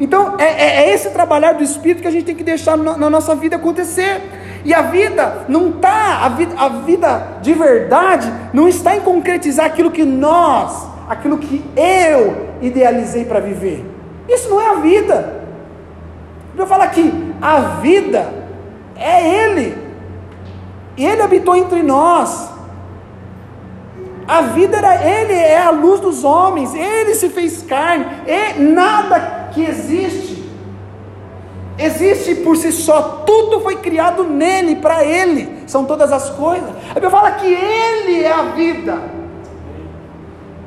[0.00, 2.96] Então, é, é, é, esse trabalhar do Espírito que a gente tem que deixar na,
[2.96, 4.20] na nossa vida acontecer.
[4.64, 9.66] E a vida não está, a vida, a vida de verdade não está em concretizar
[9.66, 13.84] aquilo que nós, aquilo que eu idealizei para viver.
[14.28, 15.42] Isso não é a vida.
[16.56, 18.32] Eu falo aqui, a vida
[18.96, 19.76] é Ele.
[20.96, 22.50] Ele habitou entre nós.
[24.26, 26.74] A vida era Ele, é a luz dos homens.
[26.74, 28.04] Ele se fez carne.
[28.26, 30.44] E nada que existe,
[31.76, 36.70] existe por si só, tudo foi criado nele, para ele, são todas as coisas.
[36.90, 39.18] A Bíblia fala que ele é a vida.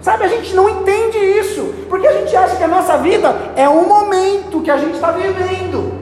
[0.02, 3.70] Sabe, a gente não entende isso, porque a gente acha que a nossa vida é
[3.70, 5.94] um momento que a gente está vivendo.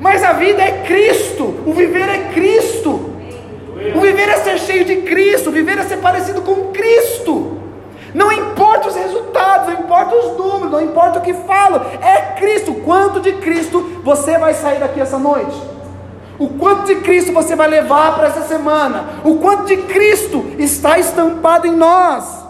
[0.00, 3.12] Mas a vida é Cristo, o viver é Cristo.
[3.94, 7.58] O viver é ser cheio de Cristo, o viver é ser parecido com Cristo.
[8.16, 12.72] Não importa os resultados, não importa os números, não importa o que falo, é Cristo.
[12.82, 15.54] Quanto de Cristo você vai sair daqui essa noite?
[16.38, 19.20] O quanto de Cristo você vai levar para essa semana?
[19.22, 22.46] O quanto de Cristo está estampado em nós?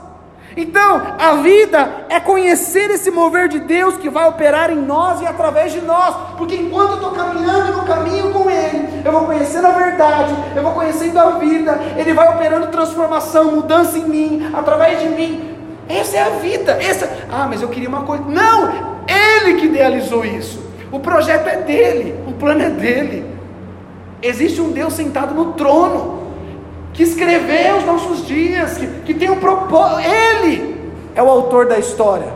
[0.56, 5.26] Então, a vida é conhecer esse mover de Deus que vai operar em nós e
[5.26, 9.66] através de nós, porque enquanto eu estou caminhando no caminho com Ele, eu vou conhecendo
[9.66, 15.00] a verdade, eu vou conhecendo a vida, Ele vai operando transformação, mudança em mim, através
[15.00, 15.55] de mim.
[15.88, 16.72] Essa é a vida.
[16.80, 18.24] Essa, ah, mas eu queria uma coisa.
[18.24, 20.64] Não, ele que idealizou isso.
[20.90, 23.24] O projeto é dele, o plano é dele.
[24.22, 26.26] Existe um Deus sentado no trono
[26.92, 30.08] que escreveu os nossos dias, que, que tem um propósito.
[30.08, 32.32] Ele é o autor da história.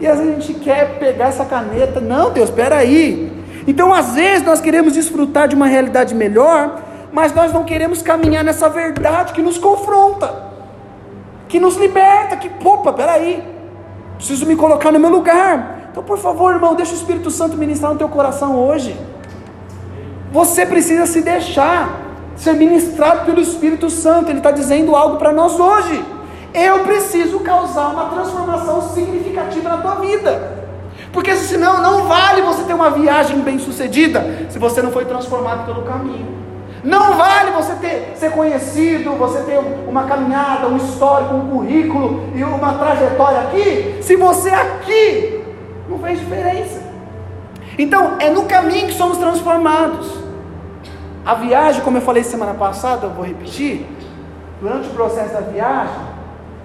[0.00, 2.00] E às vezes a gente quer pegar essa caneta.
[2.00, 3.32] Não, Deus, espera aí.
[3.66, 8.42] Então, às vezes, nós queremos desfrutar de uma realidade melhor, mas nós não queremos caminhar
[8.42, 10.47] nessa verdade que nos confronta
[11.48, 13.42] que nos liberta, que, opa, peraí,
[14.16, 15.88] preciso me colocar no meu lugar.
[15.90, 18.96] Então, por favor, irmão, deixa o Espírito Santo ministrar no teu coração hoje.
[20.30, 25.58] Você precisa se deixar ser ministrado pelo Espírito Santo, Ele está dizendo algo para nós
[25.58, 26.04] hoje.
[26.54, 30.56] Eu preciso causar uma transformação significativa na tua vida.
[31.12, 35.66] Porque senão não vale você ter uma viagem bem sucedida se você não foi transformado
[35.66, 36.37] pelo caminho.
[36.88, 42.42] Não vale você ter, ser conhecido, você ter uma caminhada, um histórico, um currículo e
[42.42, 45.44] uma trajetória aqui, se você aqui
[45.86, 46.80] não fez diferença.
[47.78, 50.16] Então, é no caminho que somos transformados.
[51.26, 53.86] A viagem, como eu falei semana passada, eu vou repetir,
[54.58, 55.94] durante o processo da viagem,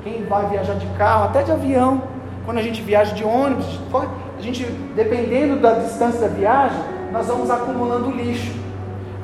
[0.05, 2.01] quem vai viajar de carro, até de avião,
[2.45, 4.63] quando a gente viaja de ônibus, a gente,
[4.95, 6.79] dependendo da distância da viagem,
[7.11, 8.62] nós vamos acumulando lixo.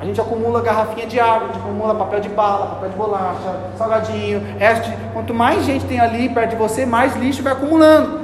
[0.00, 3.60] A gente acumula garrafinha de água, a gente acumula papel de bala, papel de bolacha,
[3.76, 4.90] salgadinho, resto.
[5.12, 8.18] Quanto mais gente tem ali perto de você, mais lixo vai acumulando.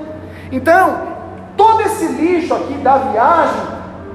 [0.51, 1.03] Então,
[1.55, 3.61] todo esse lixo aqui da viagem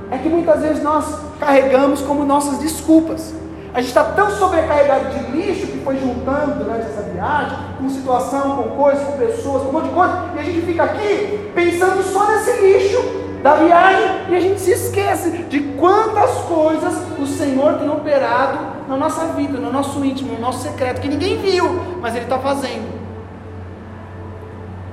[0.09, 1.05] é que muitas vezes nós
[1.39, 3.31] carregamos como nossas desculpas.
[3.75, 8.55] A gente está tão sobrecarregado de lixo que foi juntando durante essa viagem, com situação,
[8.55, 12.01] com coisas, com pessoas, com um monte de coisa, e a gente fica aqui pensando
[12.01, 17.73] só nesse lixo da viagem e a gente se esquece de quantas coisas o Senhor
[17.79, 22.15] tem operado na nossa vida, no nosso íntimo, no nosso secreto, que ninguém viu, mas
[22.15, 23.01] Ele está fazendo.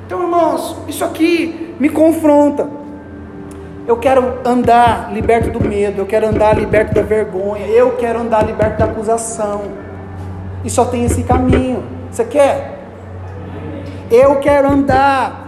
[0.06, 2.68] Então, irmãos, isso aqui me confronta.
[3.86, 8.44] Eu quero andar liberto do medo, eu quero andar liberto da vergonha, eu quero andar
[8.44, 9.62] liberto da acusação.
[10.64, 11.84] E só tem esse caminho.
[12.10, 12.78] Você quer?
[14.10, 15.46] Eu quero andar.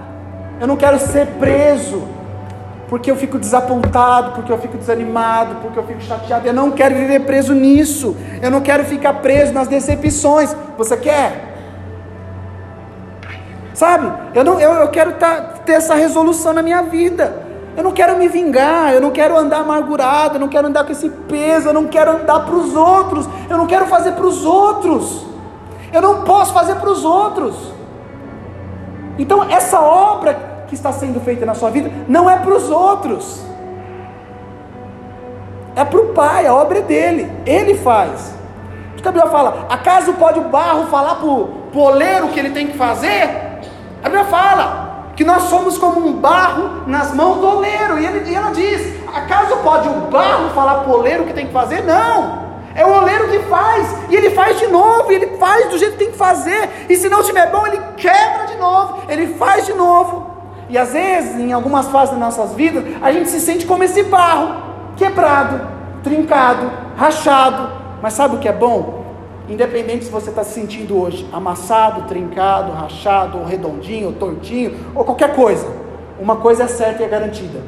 [0.61, 2.20] Eu não quero ser preso
[2.91, 6.45] porque eu fico desapontado, porque eu fico desanimado, porque eu fico chateado.
[6.45, 8.17] Eu não quero viver preso nisso.
[8.43, 10.57] Eu não quero ficar preso nas decepções.
[10.77, 11.55] Você quer?
[13.73, 14.13] Sabe?
[14.35, 17.47] Eu, não, eu, eu quero tá, ter essa resolução na minha vida.
[17.77, 20.91] Eu não quero me vingar, eu não quero andar amargurado, eu não quero andar com
[20.91, 24.45] esse peso, eu não quero andar para os outros, eu não quero fazer para os
[24.45, 25.27] outros.
[25.93, 27.55] Eu não posso fazer para os outros.
[29.17, 33.45] Então, essa obra que está sendo feita na sua vida não é para os outros,
[35.75, 38.35] é para o Pai, a obra é dele, ele faz.
[38.99, 42.69] A Bíblia fala: acaso pode o barro falar para o oleiro o que ele tem
[42.69, 43.25] que fazer?
[44.03, 48.31] A Bíblia fala que nós somos como um barro nas mãos do oleiro, e, ele,
[48.31, 51.53] e ela diz: acaso pode o barro falar para o oleiro o que tem que
[51.53, 51.83] fazer?
[51.83, 52.51] Não.
[52.75, 55.93] É o oleiro que faz, e ele faz de novo, e ele faz do jeito
[55.93, 59.67] que tem que fazer, e se não estiver bom, ele quebra de novo, ele faz
[59.67, 60.30] de novo.
[60.71, 64.05] E às vezes, em algumas fases das nossas vidas, a gente se sente como esse
[64.05, 64.55] barro,
[64.97, 65.61] quebrado,
[66.03, 67.73] trincado, rachado.
[68.01, 69.05] Mas sabe o que é bom?
[69.49, 75.05] Independente se você está se sentindo hoje amassado, trincado, rachado, ou redondinho, ou tortinho, ou
[75.05, 75.67] qualquer coisa,
[76.21, 77.61] uma coisa é certa e é garantida: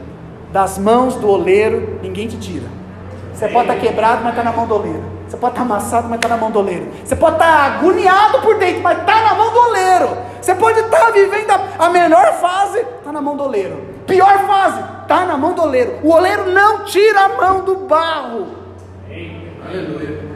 [0.53, 2.69] das mãos do oleiro, ninguém te tira.
[3.35, 5.03] Você pode estar tá quebrado, mas está na mão do oleiro.
[5.33, 6.89] Você pode estar amassado, mas está na mão do oleiro.
[7.03, 10.11] Você pode estar agoniado por dentro, mas está na mão do oleiro.
[10.39, 13.81] Você pode estar vivendo a, melhor fase, está na mão do oleiro.
[14.07, 16.01] Pior fase, está na mão do oleiro.
[16.03, 18.47] O oleiro não tira a mão do barro.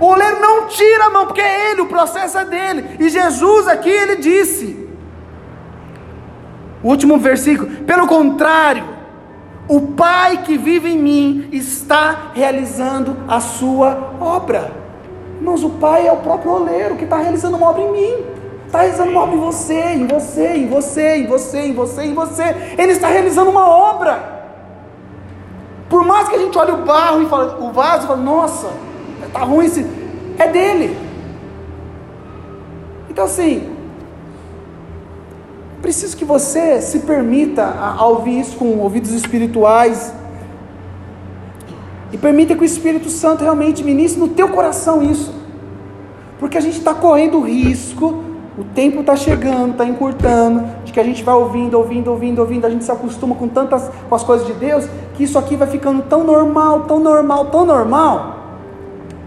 [0.01, 2.97] O oleiro não tira a mão, porque é ele, o processo é dele.
[2.99, 4.89] E Jesus aqui, ele disse,
[6.83, 8.83] o último versículo, pelo contrário,
[9.69, 14.86] o Pai que vive em mim está realizando a sua obra.
[15.37, 18.25] Irmãos, o Pai é o próprio oleiro que está realizando uma obra em mim.
[18.67, 22.15] Está realizando uma obra em você, em você, em você, em você, em você, em
[22.15, 22.43] você.
[22.77, 24.37] Ele está realizando uma obra.
[25.89, 28.71] Por mais que a gente olhe o barro e fale, o vaso e fale, nossa,
[29.25, 29.87] está ruim esse.
[30.39, 30.99] É dele.
[33.09, 33.73] Então assim,
[35.81, 40.13] preciso que você se permita a, a ouvir isso com ouvidos espirituais.
[42.13, 45.35] E permita que o Espírito Santo realmente ministre no teu coração isso.
[46.39, 48.25] Porque a gente está correndo risco
[48.59, 52.67] o tempo está chegando, está encurtando, de que a gente vai ouvindo, ouvindo, ouvindo, ouvindo,
[52.67, 55.69] a gente se acostuma com tantas com as coisas de Deus, que isso aqui vai
[55.69, 58.37] ficando tão normal, tão normal, tão normal,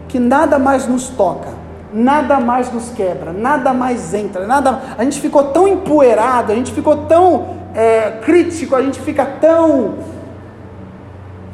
[0.07, 1.49] que nada mais nos toca,
[1.93, 4.81] nada mais nos quebra, nada mais entra, nada.
[4.97, 9.93] A gente ficou tão empoeirado, a gente ficou tão é, crítico, a gente fica tão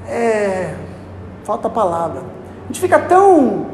[0.07, 0.75] é,
[1.45, 2.23] falta a palavra,
[2.63, 3.67] a gente fica tão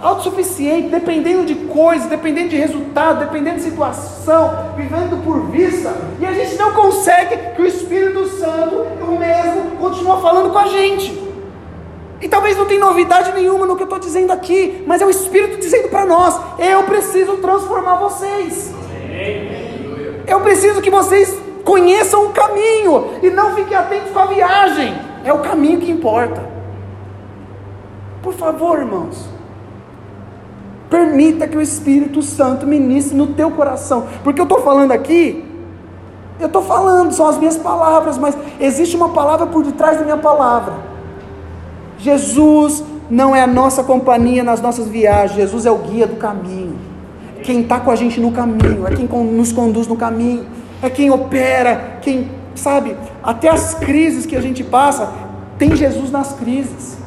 [0.00, 6.32] autossuficiente, dependendo de coisas, dependendo de resultado, dependendo de situação, vivendo por vista, e a
[6.32, 11.22] gente não consegue que o Espírito Santo, o mesmo, continue falando com a gente.
[12.20, 15.10] E talvez não tenha novidade nenhuma no que eu estou dizendo aqui, mas é o
[15.10, 18.72] Espírito dizendo para nós: eu preciso transformar vocês.
[20.26, 24.94] Eu preciso que vocês conheçam o caminho e não fiquem atentos com a viagem.
[25.22, 26.53] É o caminho que importa.
[28.24, 29.28] Por favor, irmãos.
[30.88, 34.06] Permita que o Espírito Santo ministre no teu coração.
[34.24, 35.44] Porque eu estou falando aqui,
[36.40, 40.16] Eu estou falando, são as minhas palavras, mas existe uma palavra por detrás da minha
[40.16, 40.74] palavra.
[41.96, 46.76] Jesus não é a nossa companhia nas nossas viagens, Jesus é o guia do caminho.
[47.44, 50.44] Quem está com a gente no caminho, é quem nos conduz no caminho,
[50.82, 55.12] é quem opera, quem, sabe, até as crises que a gente passa,
[55.56, 57.03] tem Jesus nas crises.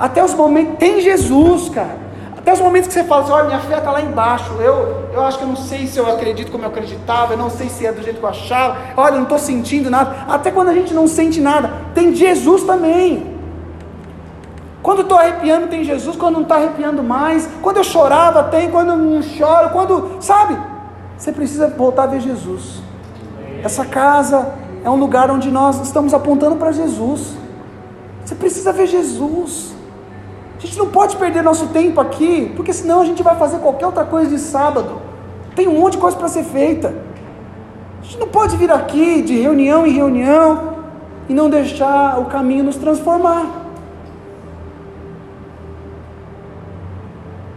[0.00, 1.98] Até os momentos, tem Jesus, cara.
[2.38, 5.22] Até os momentos que você fala assim, olha, minha fé está lá embaixo, eu, eu
[5.22, 7.84] acho que eu não sei se eu acredito como eu acreditava, eu não sei se
[7.84, 10.24] é do jeito que eu achava, olha, eu não estou sentindo nada.
[10.26, 13.36] Até quando a gente não sente nada, tem Jesus também.
[14.82, 18.92] Quando estou arrepiando, tem Jesus, quando não está arrepiando mais, quando eu chorava, tem, quando
[18.92, 20.56] eu não choro, quando, sabe?
[21.18, 22.80] Você precisa voltar a ver Jesus.
[23.62, 27.34] Essa casa é um lugar onde nós estamos apontando para Jesus.
[28.24, 29.78] Você precisa ver Jesus.
[30.60, 33.86] A gente não pode perder nosso tempo aqui, porque senão a gente vai fazer qualquer
[33.86, 35.00] outra coisa de sábado.
[35.56, 36.94] Tem um monte de coisa para ser feita.
[37.98, 40.74] A gente não pode vir aqui de reunião em reunião
[41.30, 43.46] e não deixar o caminho nos transformar.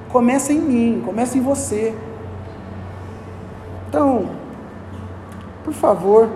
[0.10, 1.94] Começa em mim, começa em você.
[3.90, 4.30] Então,
[5.66, 6.30] por favor,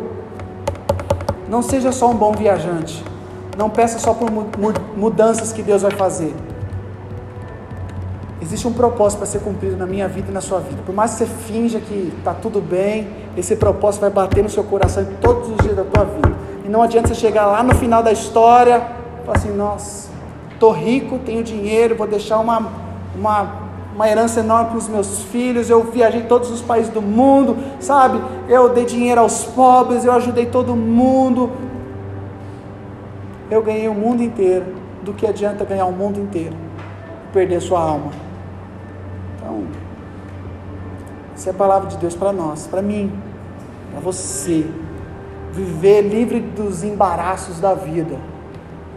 [1.47, 3.05] não seja só um bom viajante.
[3.57, 4.29] Não peça só por
[4.97, 6.35] mudanças que Deus vai fazer.
[8.47, 10.81] Existe um propósito para ser cumprido na minha vida e na sua vida.
[10.85, 14.63] Por mais que você finja que está tudo bem, esse propósito vai bater no seu
[14.63, 16.33] coração todos os dias da tua vida.
[16.63, 18.81] E não adianta você chegar lá no final da história
[19.21, 20.09] e falar assim: nossa,
[20.53, 22.71] estou rico, tenho dinheiro, vou deixar uma,
[23.13, 23.51] uma,
[23.93, 25.69] uma herança enorme para os meus filhos.
[25.69, 28.21] Eu viajei todos os países do mundo, sabe?
[28.47, 31.51] Eu dei dinheiro aos pobres, eu ajudei todo mundo.
[33.51, 34.87] Eu ganhei o mundo inteiro.
[35.03, 36.55] Do que adianta ganhar o mundo inteiro
[37.33, 38.11] perder sua alma?
[39.47, 39.65] Então,
[41.37, 43.11] essa é a palavra de Deus para nós, para mim,
[43.91, 44.65] para você.
[45.53, 48.15] Viver livre dos embaraços da vida,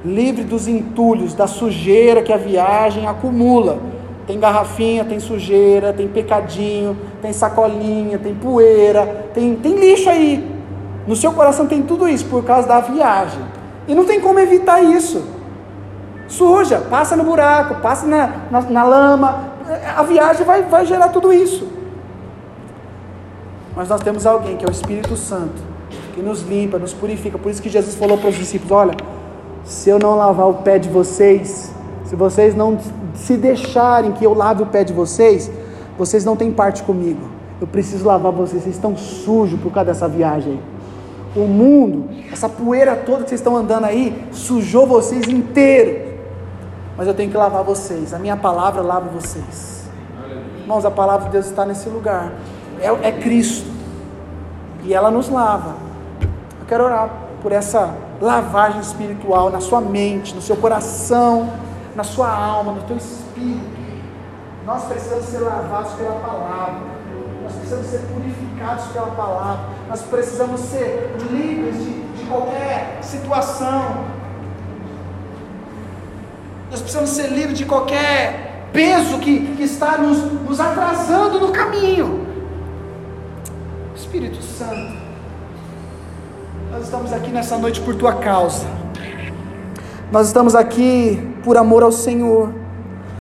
[0.03, 3.78] livre dos entulhos, da sujeira que a viagem acumula.
[4.26, 10.43] Tem garrafinha, tem sujeira, tem pecadinho, tem sacolinha, tem poeira, tem, tem lixo aí.
[11.07, 13.43] No seu coração tem tudo isso por causa da viagem.
[13.86, 15.22] E não tem como evitar isso.
[16.26, 19.45] Suja, passa no buraco, passa na, na, na lama,
[19.95, 21.80] a viagem vai, vai gerar tudo isso.
[23.75, 25.62] Mas nós temos alguém que é o Espírito Santo,
[26.14, 27.39] que nos limpa, nos purifica.
[27.39, 28.95] Por isso que Jesus falou para os discípulos: Olha,
[29.64, 31.73] se eu não lavar o pé de vocês,
[32.05, 32.79] se vocês não
[33.14, 35.51] se deixarem que eu lave o pé de vocês,
[35.97, 37.29] vocês não têm parte comigo.
[37.61, 40.61] Eu preciso lavar vocês, vocês estão sujos por causa dessa viagem.
[41.37, 46.11] O mundo, essa poeira toda que vocês estão andando aí, sujou vocês inteiros
[47.01, 48.12] mas eu tenho que lavar vocês.
[48.12, 49.89] A minha palavra lava vocês.
[50.61, 52.31] Irmãos, a palavra de Deus está nesse lugar.
[52.81, 53.70] É, é Cristo.
[54.85, 55.76] E ela nos lava.
[56.61, 57.11] Eu quero orar
[57.43, 61.51] por essa lavagem espiritual na sua mente, no seu coração,
[61.95, 63.61] na sua alma, no teu espírito.
[64.66, 66.81] Nós precisamos ser lavados pela palavra.
[67.43, 69.64] Nós precisamos ser purificados pela palavra.
[69.89, 74.20] Nós precisamos ser livres de, de qualquer situação
[76.70, 82.20] nós precisamos ser livres de qualquer peso que, que está nos, nos atrasando no caminho.
[84.11, 84.92] Espírito Santo,
[86.72, 88.66] nós estamos aqui nessa noite por tua causa.
[90.11, 92.52] Nós estamos aqui por amor ao Senhor.